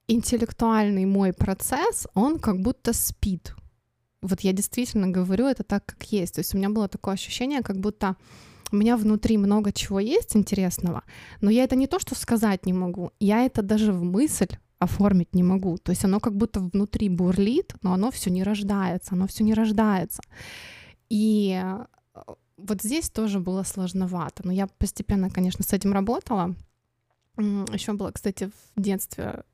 интеллектуальный 0.08 1.04
мой 1.04 1.32
процесс, 1.32 2.06
он 2.14 2.38
как 2.38 2.60
будто 2.60 2.92
спит. 2.92 3.54
Вот 4.22 4.40
я 4.40 4.52
действительно 4.52 5.08
говорю 5.08 5.46
это 5.46 5.64
так, 5.64 5.84
как 5.84 6.12
есть. 6.12 6.34
То 6.34 6.40
есть 6.40 6.54
у 6.54 6.58
меня 6.58 6.70
было 6.70 6.88
такое 6.88 7.14
ощущение, 7.14 7.62
как 7.62 7.78
будто 7.78 8.16
у 8.72 8.76
меня 8.76 8.96
внутри 8.96 9.38
много 9.38 9.72
чего 9.72 10.00
есть 10.00 10.36
интересного, 10.36 11.02
но 11.40 11.50
я 11.50 11.64
это 11.64 11.76
не 11.76 11.86
то, 11.86 11.98
что 11.98 12.14
сказать 12.14 12.66
не 12.66 12.72
могу, 12.72 13.10
я 13.20 13.44
это 13.44 13.62
даже 13.62 13.92
в 13.92 14.02
мысль 14.02 14.56
оформить 14.78 15.34
не 15.34 15.42
могу. 15.42 15.78
То 15.78 15.90
есть 15.90 16.04
оно 16.04 16.20
как 16.20 16.36
будто 16.36 16.60
внутри 16.60 17.08
бурлит, 17.08 17.74
но 17.82 17.92
оно 17.92 18.10
все 18.10 18.30
не 18.30 18.42
рождается, 18.42 19.14
оно 19.14 19.26
все 19.26 19.44
не 19.44 19.54
рождается. 19.54 20.22
И 21.08 21.58
э, 21.62 22.24
вот 22.56 22.82
здесь 22.82 23.10
тоже 23.10 23.40
было 23.40 23.62
сложновато. 23.62 24.42
Но 24.44 24.52
я 24.52 24.66
постепенно, 24.66 25.30
конечно, 25.30 25.64
с 25.64 25.72
этим 25.72 25.92
работала. 25.92 26.54
Еще 27.38 27.92
было, 27.92 28.10
кстати, 28.12 28.50
в 28.76 28.80
детстве 28.80 29.44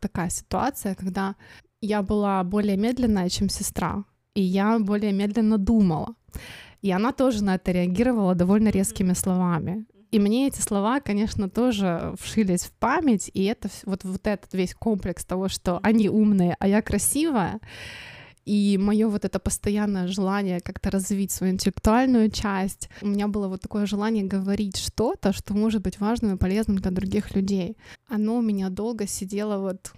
такая 0.00 0.30
ситуация, 0.30 0.94
когда 0.94 1.36
я 1.80 2.02
была 2.02 2.42
более 2.44 2.76
медленная, 2.76 3.28
чем 3.28 3.48
сестра, 3.48 4.04
и 4.34 4.42
я 4.42 4.78
более 4.78 5.12
медленно 5.12 5.58
думала. 5.58 6.14
И 6.82 6.90
она 6.90 7.12
тоже 7.12 7.42
на 7.42 7.54
это 7.54 7.72
реагировала 7.72 8.34
довольно 8.34 8.68
резкими 8.68 9.14
словами. 9.14 9.86
И 10.10 10.18
мне 10.18 10.48
эти 10.48 10.60
слова, 10.60 11.00
конечно, 11.00 11.48
тоже 11.48 12.14
вшились 12.20 12.64
в 12.64 12.72
память, 12.72 13.30
и 13.32 13.44
это 13.44 13.70
вот, 13.84 14.04
вот 14.04 14.26
этот 14.26 14.52
весь 14.52 14.74
комплекс 14.74 15.24
того, 15.24 15.48
что 15.48 15.80
они 15.82 16.10
умные, 16.10 16.54
а 16.58 16.68
я 16.68 16.82
красивая, 16.82 17.60
и 18.44 18.76
мое 18.78 19.08
вот 19.08 19.24
это 19.24 19.38
постоянное 19.38 20.08
желание 20.08 20.60
как-то 20.60 20.90
развить 20.90 21.30
свою 21.30 21.54
интеллектуальную 21.54 22.30
часть, 22.30 22.90
у 23.00 23.06
меня 23.06 23.26
было 23.28 23.48
вот 23.48 23.62
такое 23.62 23.86
желание 23.86 24.24
говорить 24.24 24.76
что-то, 24.76 25.32
что 25.32 25.54
может 25.54 25.80
быть 25.80 25.98
важным 25.98 26.34
и 26.34 26.38
полезным 26.38 26.76
для 26.76 26.90
других 26.90 27.34
людей. 27.34 27.78
Оно 28.06 28.36
у 28.36 28.42
меня 28.42 28.68
долго 28.68 29.06
сидело 29.06 29.58
вот 29.58 29.92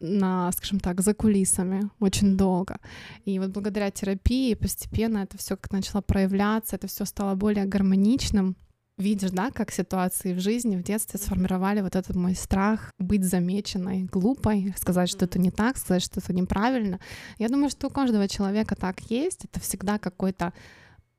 на, 0.00 0.52
скажем 0.52 0.80
так, 0.80 1.00
за 1.00 1.14
кулисами 1.14 1.90
очень 2.00 2.36
долго. 2.36 2.78
И 3.24 3.38
вот 3.38 3.50
благодаря 3.50 3.90
терапии 3.90 4.54
постепенно 4.54 5.18
это 5.18 5.36
все 5.38 5.56
как 5.56 5.72
начало 5.72 6.00
проявляться, 6.00 6.76
это 6.76 6.86
все 6.86 7.04
стало 7.04 7.34
более 7.34 7.64
гармоничным 7.64 8.56
видишь, 9.00 9.30
да, 9.30 9.50
как 9.50 9.72
ситуации 9.72 10.34
в 10.34 10.40
жизни, 10.40 10.76
в 10.76 10.82
детстве 10.82 11.18
сформировали 11.18 11.80
вот 11.80 11.96
этот 11.96 12.16
мой 12.16 12.34
страх 12.34 12.92
быть 12.98 13.24
замеченной, 13.24 14.04
глупой, 14.04 14.74
сказать, 14.76 15.08
что 15.08 15.24
это 15.24 15.38
не 15.38 15.50
так, 15.50 15.78
сказать, 15.78 16.02
что 16.02 16.20
это 16.20 16.32
неправильно. 16.32 17.00
Я 17.38 17.48
думаю, 17.48 17.70
что 17.70 17.88
у 17.88 17.90
каждого 17.90 18.28
человека 18.28 18.76
так 18.76 19.00
есть. 19.10 19.46
Это 19.46 19.58
всегда 19.60 19.98
какой-то 19.98 20.52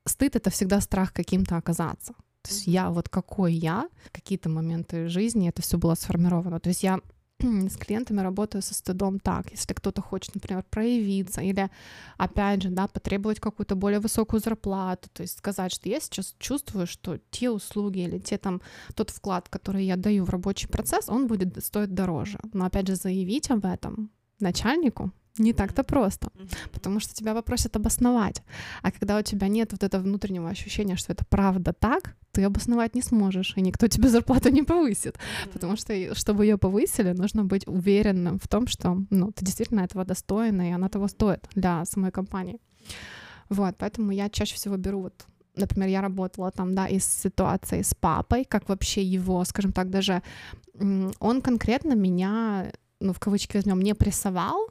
стыд, 0.06 0.36
это 0.36 0.50
всегда 0.50 0.80
страх 0.82 1.12
каким-то 1.12 1.58
оказаться. 1.58 2.14
То 2.44 2.50
есть 2.50 2.68
я 2.68 2.90
вот 2.90 3.10
какой 3.10 3.54
я, 3.54 3.88
какие-то 4.12 4.50
моменты 4.50 5.08
жизни 5.08 5.50
это 5.50 5.62
все 5.62 5.78
было 5.78 5.96
сформировано. 5.96 6.60
То 6.60 6.70
есть 6.70 6.84
я 6.84 7.00
с 7.70 7.78
клиентами 7.78 8.22
работаю 8.22 8.62
со 8.62 8.74
стыдом 8.74 9.20
так, 9.20 9.52
если 9.52 9.74
кто-то 9.74 10.02
хочет, 10.02 10.36
например, 10.36 10.64
проявиться 10.70 11.42
или, 11.42 11.70
опять 12.18 12.64
же, 12.64 12.70
да, 12.70 12.88
потребовать 12.88 13.40
какую-то 13.40 13.76
более 13.76 14.00
высокую 14.00 14.40
зарплату, 14.40 15.10
то 15.14 15.24
есть 15.24 15.38
сказать, 15.38 15.72
что 15.72 15.90
я 15.90 16.00
сейчас 16.00 16.36
чувствую, 16.40 16.88
что 16.88 17.18
те 17.32 17.50
услуги 17.50 18.00
или 18.00 18.20
те 18.20 18.38
там, 18.38 18.62
тот 18.96 19.10
вклад, 19.10 19.50
который 19.50 19.86
я 19.86 19.96
даю 19.96 20.26
в 20.26 20.30
рабочий 20.30 20.68
процесс, 20.68 21.10
он 21.10 21.28
будет 21.28 21.64
стоить 21.64 21.94
дороже. 21.94 22.40
Но, 22.54 22.66
опять 22.66 22.88
же, 22.88 22.96
заявить 22.96 23.50
об 23.52 23.66
этом 23.66 24.12
начальнику, 24.40 25.12
не 25.38 25.54
так-то 25.54 25.84
просто, 25.84 26.30
потому 26.72 27.00
что 27.00 27.14
тебя 27.14 27.34
попросят 27.34 27.76
обосновать. 27.76 28.44
А 28.82 28.92
когда 28.92 29.18
у 29.18 29.22
тебя 29.22 29.48
нет 29.48 29.72
вот 29.72 29.84
этого 29.84 30.04
внутреннего 30.04 30.50
ощущения, 30.50 30.98
что 30.98 31.14
это 31.14 31.26
правда 31.26 31.74
так, 31.74 32.16
ты 32.32 32.44
обосновать 32.44 32.96
не 32.96 33.02
сможешь, 33.02 33.54
и 33.58 33.62
никто 33.62 33.88
тебе 33.88 34.10
зарплату 34.10 34.50
не 34.50 34.64
повысит. 34.64 35.18
Потому 35.54 35.78
что, 35.78 36.16
чтобы 36.16 36.46
ее 36.46 36.58
повысили, 36.58 37.14
нужно 37.14 37.44
быть 37.44 37.68
уверенным 37.68 38.40
в 38.40 38.48
том, 38.48 38.68
что 38.68 38.98
ну, 39.10 39.32
ты 39.32 39.46
действительно 39.46 39.82
этого 39.82 40.06
достойна, 40.06 40.70
и 40.70 40.74
она 40.74 40.90
того 40.90 41.08
стоит 41.08 41.48
для 41.56 41.86
самой 41.86 42.12
компании. 42.12 42.60
Вот, 43.50 43.76
поэтому 43.78 44.12
я 44.12 44.30
чаще 44.30 44.56
всего 44.56 44.78
беру 44.78 45.02
вот 45.02 45.26
например, 45.58 45.90
я 45.90 46.02
работала 46.02 46.50
там, 46.52 46.74
да, 46.76 46.88
из 46.88 47.06
ситуации 47.06 47.82
с 47.82 47.94
папой, 47.94 48.46
как 48.46 48.70
вообще 48.70 49.04
его, 49.04 49.44
скажем 49.44 49.72
так, 49.72 49.90
даже 49.90 50.22
он 51.20 51.42
конкретно 51.42 51.94
меня, 51.94 52.72
ну, 53.00 53.14
в 53.14 53.20
кавычки 53.20 53.58
возьмем, 53.58 53.82
не 53.82 53.94
прессовал, 53.94 54.70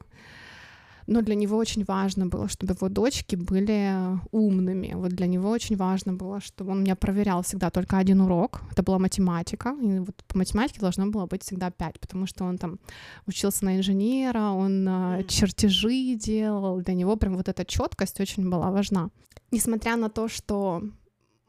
но 1.10 1.22
для 1.22 1.34
него 1.34 1.56
очень 1.56 1.84
важно 1.84 2.26
было, 2.26 2.48
чтобы 2.48 2.74
его 2.74 2.88
дочки 2.88 3.34
были 3.34 3.92
умными. 4.30 4.92
Вот 4.94 5.10
для 5.10 5.26
него 5.26 5.50
очень 5.50 5.76
важно 5.76 6.12
было, 6.12 6.40
чтобы 6.40 6.70
он 6.70 6.82
меня 6.82 6.94
проверял 6.94 7.42
всегда 7.42 7.70
только 7.70 7.98
один 7.98 8.20
урок. 8.20 8.60
Это 8.70 8.84
была 8.84 8.98
математика. 9.00 9.76
И 9.82 9.98
вот 9.98 10.14
по 10.28 10.38
математике 10.38 10.80
должно 10.80 11.06
было 11.06 11.26
быть 11.26 11.42
всегда 11.42 11.70
пять, 11.70 11.98
потому 11.98 12.26
что 12.26 12.44
он 12.44 12.58
там 12.58 12.78
учился 13.26 13.64
на 13.64 13.76
инженера, 13.76 14.52
он 14.52 14.88
mm. 14.88 15.24
чертежи 15.26 16.14
делал. 16.14 16.80
Для 16.80 16.94
него 16.94 17.16
прям 17.16 17.36
вот 17.36 17.48
эта 17.48 17.64
четкость 17.64 18.20
очень 18.20 18.48
была 18.48 18.70
важна. 18.70 19.10
Несмотря 19.50 19.96
на 19.96 20.10
то, 20.10 20.28
что 20.28 20.82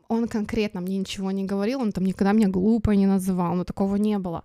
он 0.08 0.28
конкретно 0.28 0.82
мне 0.82 0.98
ничего 0.98 1.32
не 1.32 1.46
говорил, 1.46 1.82
он 1.82 1.92
там 1.92 2.06
никогда 2.06 2.32
меня 2.34 2.48
глупо 2.48 2.96
не 2.96 3.06
называл, 3.06 3.54
но 3.54 3.64
такого 3.64 3.98
не 3.98 4.18
было. 4.18 4.44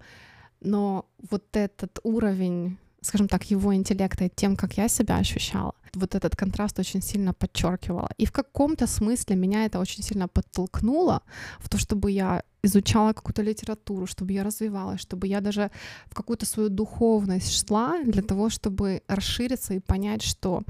Но 0.60 1.06
вот 1.30 1.56
этот 1.56 2.00
уровень 2.02 2.76
скажем 3.06 3.28
так, 3.28 3.50
его 3.50 3.72
интеллекта 3.72 4.24
и 4.24 4.30
тем, 4.34 4.56
как 4.56 4.78
я 4.78 4.88
себя 4.88 5.18
ощущала, 5.18 5.72
вот 5.94 6.14
этот 6.14 6.36
контраст 6.36 6.78
очень 6.78 7.02
сильно 7.02 7.32
подчеркивала. 7.32 8.08
И 8.18 8.26
в 8.26 8.32
каком-то 8.32 8.86
смысле 8.86 9.36
меня 9.36 9.64
это 9.64 9.78
очень 9.80 10.02
сильно 10.02 10.28
подтолкнуло 10.28 11.22
в 11.60 11.68
то, 11.68 11.78
чтобы 11.78 12.10
я 12.10 12.42
изучала 12.64 13.12
какую-то 13.12 13.42
литературу, 13.42 14.06
чтобы 14.06 14.32
я 14.32 14.42
развивалась, 14.42 15.00
чтобы 15.00 15.28
я 15.28 15.40
даже 15.40 15.70
в 16.06 16.14
какую-то 16.14 16.46
свою 16.46 16.68
духовность 16.68 17.52
шла 17.52 18.02
для 18.04 18.22
того, 18.22 18.50
чтобы 18.50 19.02
расшириться 19.08 19.74
и 19.74 19.80
понять, 19.80 20.22
что 20.22 20.62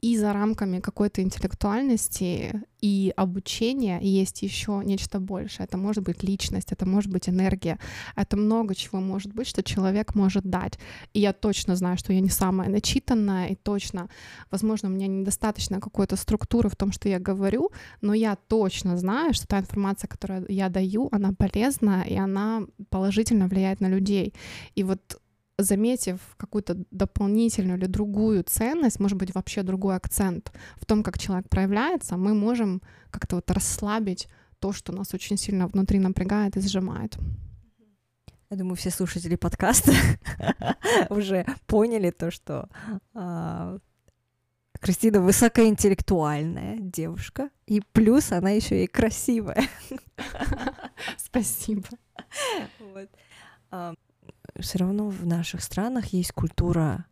и 0.00 0.18
за 0.18 0.32
рамками 0.32 0.80
какой-то 0.80 1.22
интеллектуальности 1.22 2.62
и 2.80 3.12
обучения 3.16 3.98
есть 4.02 4.42
еще 4.42 4.82
нечто 4.84 5.18
большее. 5.20 5.64
Это 5.64 5.78
может 5.78 6.04
быть 6.04 6.22
личность, 6.22 6.72
это 6.72 6.86
может 6.86 7.10
быть 7.10 7.28
энергия, 7.28 7.78
это 8.14 8.36
много 8.36 8.74
чего 8.74 9.00
может 9.00 9.32
быть, 9.32 9.46
что 9.46 9.62
человек 9.62 10.14
может 10.14 10.44
дать. 10.44 10.78
И 11.14 11.20
я 11.20 11.32
точно 11.32 11.76
знаю, 11.76 11.96
что 11.96 12.12
я 12.12 12.20
не 12.20 12.28
самая 12.28 12.68
начитанная, 12.68 13.48
и 13.48 13.54
точно, 13.54 14.08
возможно, 14.50 14.88
у 14.88 14.92
меня 14.92 15.06
недостаточно 15.06 15.80
какой-то 15.80 16.16
структуры 16.16 16.68
в 16.68 16.76
том, 16.76 16.92
что 16.92 17.08
я 17.08 17.18
говорю, 17.18 17.70
но 18.02 18.14
я 18.14 18.36
точно 18.36 18.98
знаю, 18.98 19.34
что 19.34 19.46
та 19.46 19.58
информация, 19.58 20.08
которую 20.08 20.44
я 20.48 20.68
даю, 20.68 21.08
она 21.10 21.32
полезна, 21.32 22.04
и 22.06 22.16
она 22.16 22.62
положительно 22.90 23.48
влияет 23.48 23.80
на 23.80 23.88
людей. 23.88 24.34
И 24.74 24.82
вот 24.82 25.20
заметив 25.58 26.20
какую-то 26.36 26.76
дополнительную 26.90 27.78
или 27.78 27.86
другую 27.86 28.42
ценность, 28.44 29.00
может 29.00 29.16
быть, 29.16 29.34
вообще 29.34 29.62
другой 29.62 29.96
акцент 29.96 30.52
в 30.76 30.84
том, 30.84 31.02
как 31.02 31.18
человек 31.18 31.48
проявляется, 31.48 32.16
мы 32.16 32.34
можем 32.34 32.82
как-то 33.10 33.36
вот 33.36 33.50
расслабить 33.50 34.28
то, 34.58 34.72
что 34.72 34.92
нас 34.92 35.14
очень 35.14 35.36
сильно 35.36 35.66
внутри 35.66 35.98
напрягает 35.98 36.56
и 36.56 36.60
сжимает. 36.60 37.16
Я 38.50 38.56
думаю, 38.56 38.76
все 38.76 38.90
слушатели 38.90 39.36
подкаста 39.36 39.92
уже 41.10 41.46
поняли 41.66 42.10
то, 42.10 42.30
что 42.30 42.68
э, 43.14 43.78
Кристина 44.80 45.20
высокоинтеллектуальная 45.20 46.78
девушка, 46.78 47.50
и 47.66 47.82
плюс 47.92 48.30
она 48.30 48.50
еще 48.50 48.84
и 48.84 48.86
красивая. 48.86 49.66
Спасибо. 51.16 51.88
Вот 52.78 53.10
все 54.60 54.78
равно 54.78 55.08
в 55.08 55.26
наших 55.26 55.62
странах 55.62 56.06
есть 56.06 56.32
культура 56.32 57.06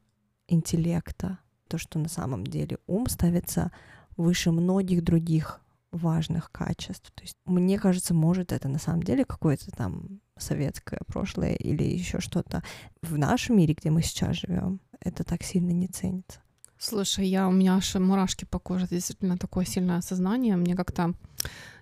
интеллекта, 0.48 1.38
то, 1.68 1.78
что 1.78 1.98
на 1.98 2.08
самом 2.08 2.44
деле 2.44 2.78
ум 2.86 3.08
ставится 3.08 3.72
выше 4.16 4.50
многих 4.50 5.02
других 5.02 5.60
важных 5.90 6.50
качеств. 6.50 7.10
То 7.14 7.22
есть, 7.22 7.36
мне 7.44 7.78
кажется, 7.78 8.14
может 8.14 8.52
это 8.52 8.68
на 8.68 8.78
самом 8.78 9.02
деле 9.02 9.24
какое-то 9.24 9.70
там 9.70 10.20
советское 10.36 11.00
прошлое 11.06 11.54
или 11.54 11.84
еще 11.84 12.20
что-то 12.20 12.62
в 13.02 13.16
нашем 13.16 13.56
мире, 13.56 13.74
где 13.74 13.90
мы 13.90 14.02
сейчас 14.02 14.36
живем, 14.36 14.80
это 15.00 15.24
так 15.24 15.42
сильно 15.42 15.70
не 15.70 15.86
ценится. 15.86 16.40
Слушай, 16.76 17.28
я 17.28 17.48
у 17.48 17.52
меня 17.52 17.76
аж 17.76 17.94
мурашки 17.94 18.44
по 18.44 18.58
коже, 18.58 18.88
действительно 18.88 19.38
такое 19.38 19.64
сильное 19.64 19.98
осознание. 19.98 20.56
Мне 20.56 20.74
как-то 20.74 21.14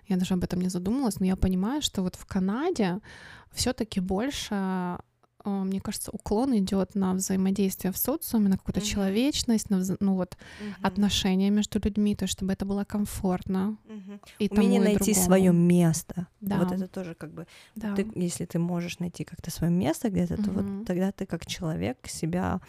я 0.07 0.17
даже 0.17 0.33
об 0.33 0.43
этом 0.43 0.61
не 0.61 0.69
задумалась, 0.69 1.19
но 1.19 1.25
я 1.25 1.35
понимаю, 1.35 1.81
что 1.81 2.03
вот 2.03 2.15
в 2.15 2.25
Канаде 2.25 2.99
все-таки 3.51 3.99
больше 3.99 4.97
мне 5.45 5.81
кажется, 5.81 6.11
уклон 6.11 6.57
идет 6.57 6.95
на 6.95 7.13
взаимодействие 7.13 7.91
в 7.91 7.97
социуме, 7.97 8.49
на 8.49 8.57
какую-то 8.57 8.79
mm-hmm. 8.79 8.85
человечность, 8.85 9.69
на 9.69 9.83
ну 9.99 10.15
вот 10.15 10.37
mm-hmm. 10.37 10.73
отношения 10.81 11.49
между 11.49 11.79
людьми, 11.83 12.15
то 12.15 12.27
чтобы 12.27 12.53
это 12.53 12.65
было 12.65 12.83
комфортно. 12.85 13.77
Mm-hmm. 13.87 14.19
И 14.39 14.49
Умение 14.49 14.81
тому, 14.81 14.93
найти 14.93 15.13
свое 15.13 15.51
место. 15.51 16.27
Да. 16.41 16.59
Вот 16.59 16.71
это 16.71 16.87
тоже 16.87 17.13
как 17.13 17.33
бы, 17.33 17.45
да. 17.75 17.93
ты, 17.95 18.07
если 18.15 18.45
ты 18.45 18.59
можешь 18.59 18.99
найти 18.99 19.23
как-то 19.23 19.51
свое 19.51 19.71
место 19.71 20.09
где-то, 20.09 20.35
mm-hmm. 20.35 20.45
то 20.45 20.51
вот 20.51 20.85
тогда 20.85 21.11
ты 21.11 21.25
как 21.25 21.45
человек 21.45 22.07
себя 22.07 22.61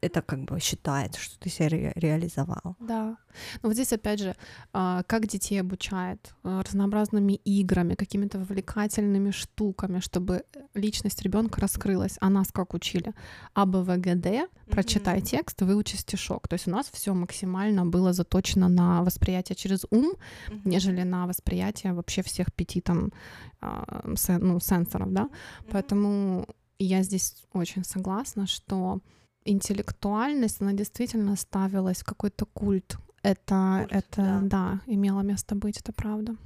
это 0.00 0.22
как 0.22 0.44
бы 0.44 0.60
считается, 0.60 1.20
что 1.20 1.38
ты 1.38 1.50
себя 1.50 1.68
ре- 1.68 1.92
реализовал. 1.96 2.76
Да. 2.80 3.16
Но 3.62 3.68
вот 3.68 3.74
здесь 3.74 3.92
опять 3.92 4.20
же, 4.20 4.34
а, 4.72 5.02
как 5.02 5.26
детей 5.26 5.60
обучают 5.60 6.34
а, 6.42 6.62
разнообразными 6.62 7.34
играми, 7.44 7.94
какими-то 7.94 8.38
вовлекательными 8.38 9.30
штуками, 9.30 10.00
чтобы 10.00 10.42
личность 10.74 11.22
ребенка 11.22 11.60
раскрылась. 11.60 12.16
А 12.20 12.30
нас 12.30 12.48
как 12.52 12.74
учили? 12.74 13.12
АБВГД, 13.54 14.48
прочитай 14.70 15.18
mm-hmm. 15.18 15.30
текст, 15.30 15.62
выучи 15.62 15.96
стишок. 15.96 16.48
То 16.48 16.54
есть 16.54 16.68
у 16.68 16.70
нас 16.70 16.90
все 16.92 17.14
максимально 17.14 17.86
было 17.86 18.12
заточено 18.12 18.68
на 18.68 19.02
восприятие 19.02 19.56
через 19.56 19.86
ум, 19.90 20.12
mm-hmm. 20.48 20.60
нежели 20.64 21.02
на 21.02 21.26
восприятие 21.26 21.92
вообще 21.92 22.22
всех 22.22 22.52
пяти 22.54 22.80
там 22.80 23.12
а, 23.60 24.04
ну, 24.40 24.60
сенсоров, 24.60 25.12
да. 25.12 25.22
Mm-hmm. 25.22 25.68
Поэтому 25.70 26.46
я 26.78 27.02
здесь 27.02 27.44
очень 27.52 27.84
согласна, 27.84 28.46
что 28.46 29.00
интеллектуальность, 29.44 30.60
она 30.60 30.72
действительно 30.72 31.36
ставилась 31.36 32.02
в 32.02 32.04
какой-то 32.04 32.46
культ. 32.46 32.98
Это, 33.22 33.86
культ, 33.88 33.92
это 33.92 34.22
да. 34.22 34.40
да, 34.42 34.80
имело 34.86 35.20
место 35.22 35.54
быть, 35.54 35.78
это 35.78 35.92
правда. 35.92 36.36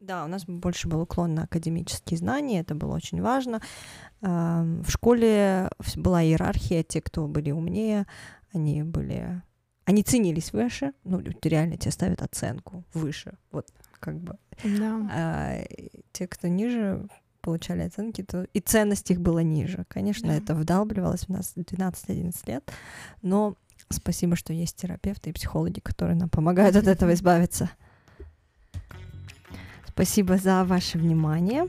Да, 0.00 0.24
у 0.24 0.28
нас 0.28 0.44
больше 0.44 0.86
был 0.86 1.00
уклон 1.00 1.34
на 1.34 1.44
академические 1.44 2.18
знания, 2.18 2.60
это 2.60 2.74
было 2.76 2.94
очень 2.94 3.20
важно. 3.20 3.60
В 4.20 4.88
школе 4.88 5.68
была 5.96 6.22
иерархия, 6.22 6.84
те, 6.84 7.00
кто 7.00 7.26
были 7.26 7.50
умнее, 7.50 8.06
они 8.52 8.82
были... 8.84 9.42
Они 9.84 10.02
ценились 10.02 10.52
выше, 10.52 10.92
ну, 11.04 11.20
реально 11.42 11.76
тебе 11.76 11.92
ставят 11.92 12.22
оценку 12.22 12.84
выше, 12.92 13.38
вот 13.52 13.68
как 14.00 14.18
бы. 14.20 14.36
Да. 14.64 15.08
А 15.12 15.64
те, 16.12 16.26
кто 16.26 16.48
ниже, 16.48 17.08
получали 17.46 17.82
оценки, 17.82 18.22
то 18.22 18.44
и 18.52 18.58
ценность 18.58 19.08
их 19.12 19.20
была 19.20 19.44
ниже. 19.44 19.84
Конечно, 19.88 20.28
да. 20.28 20.34
это 20.34 20.54
вдалбливалось 20.56 21.26
в 21.26 21.28
нас 21.28 21.52
12-11 21.56 22.34
лет, 22.46 22.72
но 23.22 23.54
спасибо, 23.88 24.34
что 24.34 24.52
есть 24.52 24.76
терапевты 24.76 25.30
и 25.30 25.32
психологи, 25.32 25.78
которые 25.78 26.16
нам 26.16 26.28
помогают 26.28 26.74
от 26.74 26.88
этого 26.88 27.14
избавиться. 27.14 27.70
Спасибо 29.86 30.38
за 30.38 30.64
ваше 30.64 30.98
внимание. 30.98 31.68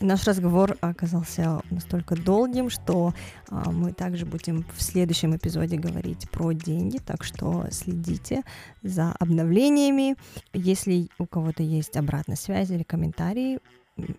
Наш 0.00 0.26
разговор 0.26 0.76
оказался 0.82 1.62
настолько 1.70 2.16
долгим, 2.16 2.68
что 2.68 3.14
а, 3.48 3.70
мы 3.70 3.94
также 3.94 4.26
будем 4.26 4.66
в 4.76 4.82
следующем 4.82 5.34
эпизоде 5.34 5.78
говорить 5.78 6.30
про 6.30 6.52
деньги, 6.52 6.98
так 6.98 7.24
что 7.24 7.66
следите 7.70 8.42
за 8.82 9.12
обновлениями. 9.18 10.16
Если 10.52 11.08
у 11.18 11.24
кого-то 11.24 11.62
есть 11.62 11.96
обратная 11.96 12.36
связь 12.36 12.70
или 12.70 12.82
комментарии, 12.82 13.58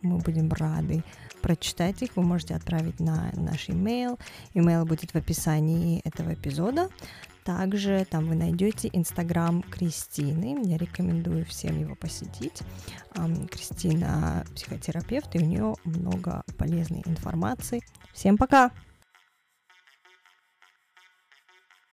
мы 0.01 0.17
будем 0.17 0.51
рады 0.51 1.03
прочитать 1.41 2.01
их. 2.01 2.15
Вы 2.15 2.23
можете 2.23 2.55
отправить 2.55 2.99
на 2.99 3.31
наш 3.33 3.69
email. 3.69 4.19
Email 4.53 4.85
будет 4.85 5.11
в 5.11 5.15
описании 5.15 6.01
этого 6.03 6.33
эпизода. 6.33 6.89
Также 7.43 8.05
там 8.09 8.27
вы 8.27 8.35
найдете 8.35 8.89
Инстаграм 8.91 9.61
Кристины. 9.61 10.59
Я 10.65 10.77
рекомендую 10.77 11.45
всем 11.45 11.79
его 11.79 11.95
посетить. 11.95 12.61
Кристина 13.49 14.45
психотерапевт, 14.53 15.35
и 15.35 15.39
у 15.39 15.45
нее 15.45 15.75
много 15.85 16.43
полезной 16.57 17.03
информации. 17.05 17.81
Всем 18.13 18.37
пока! 18.37 18.71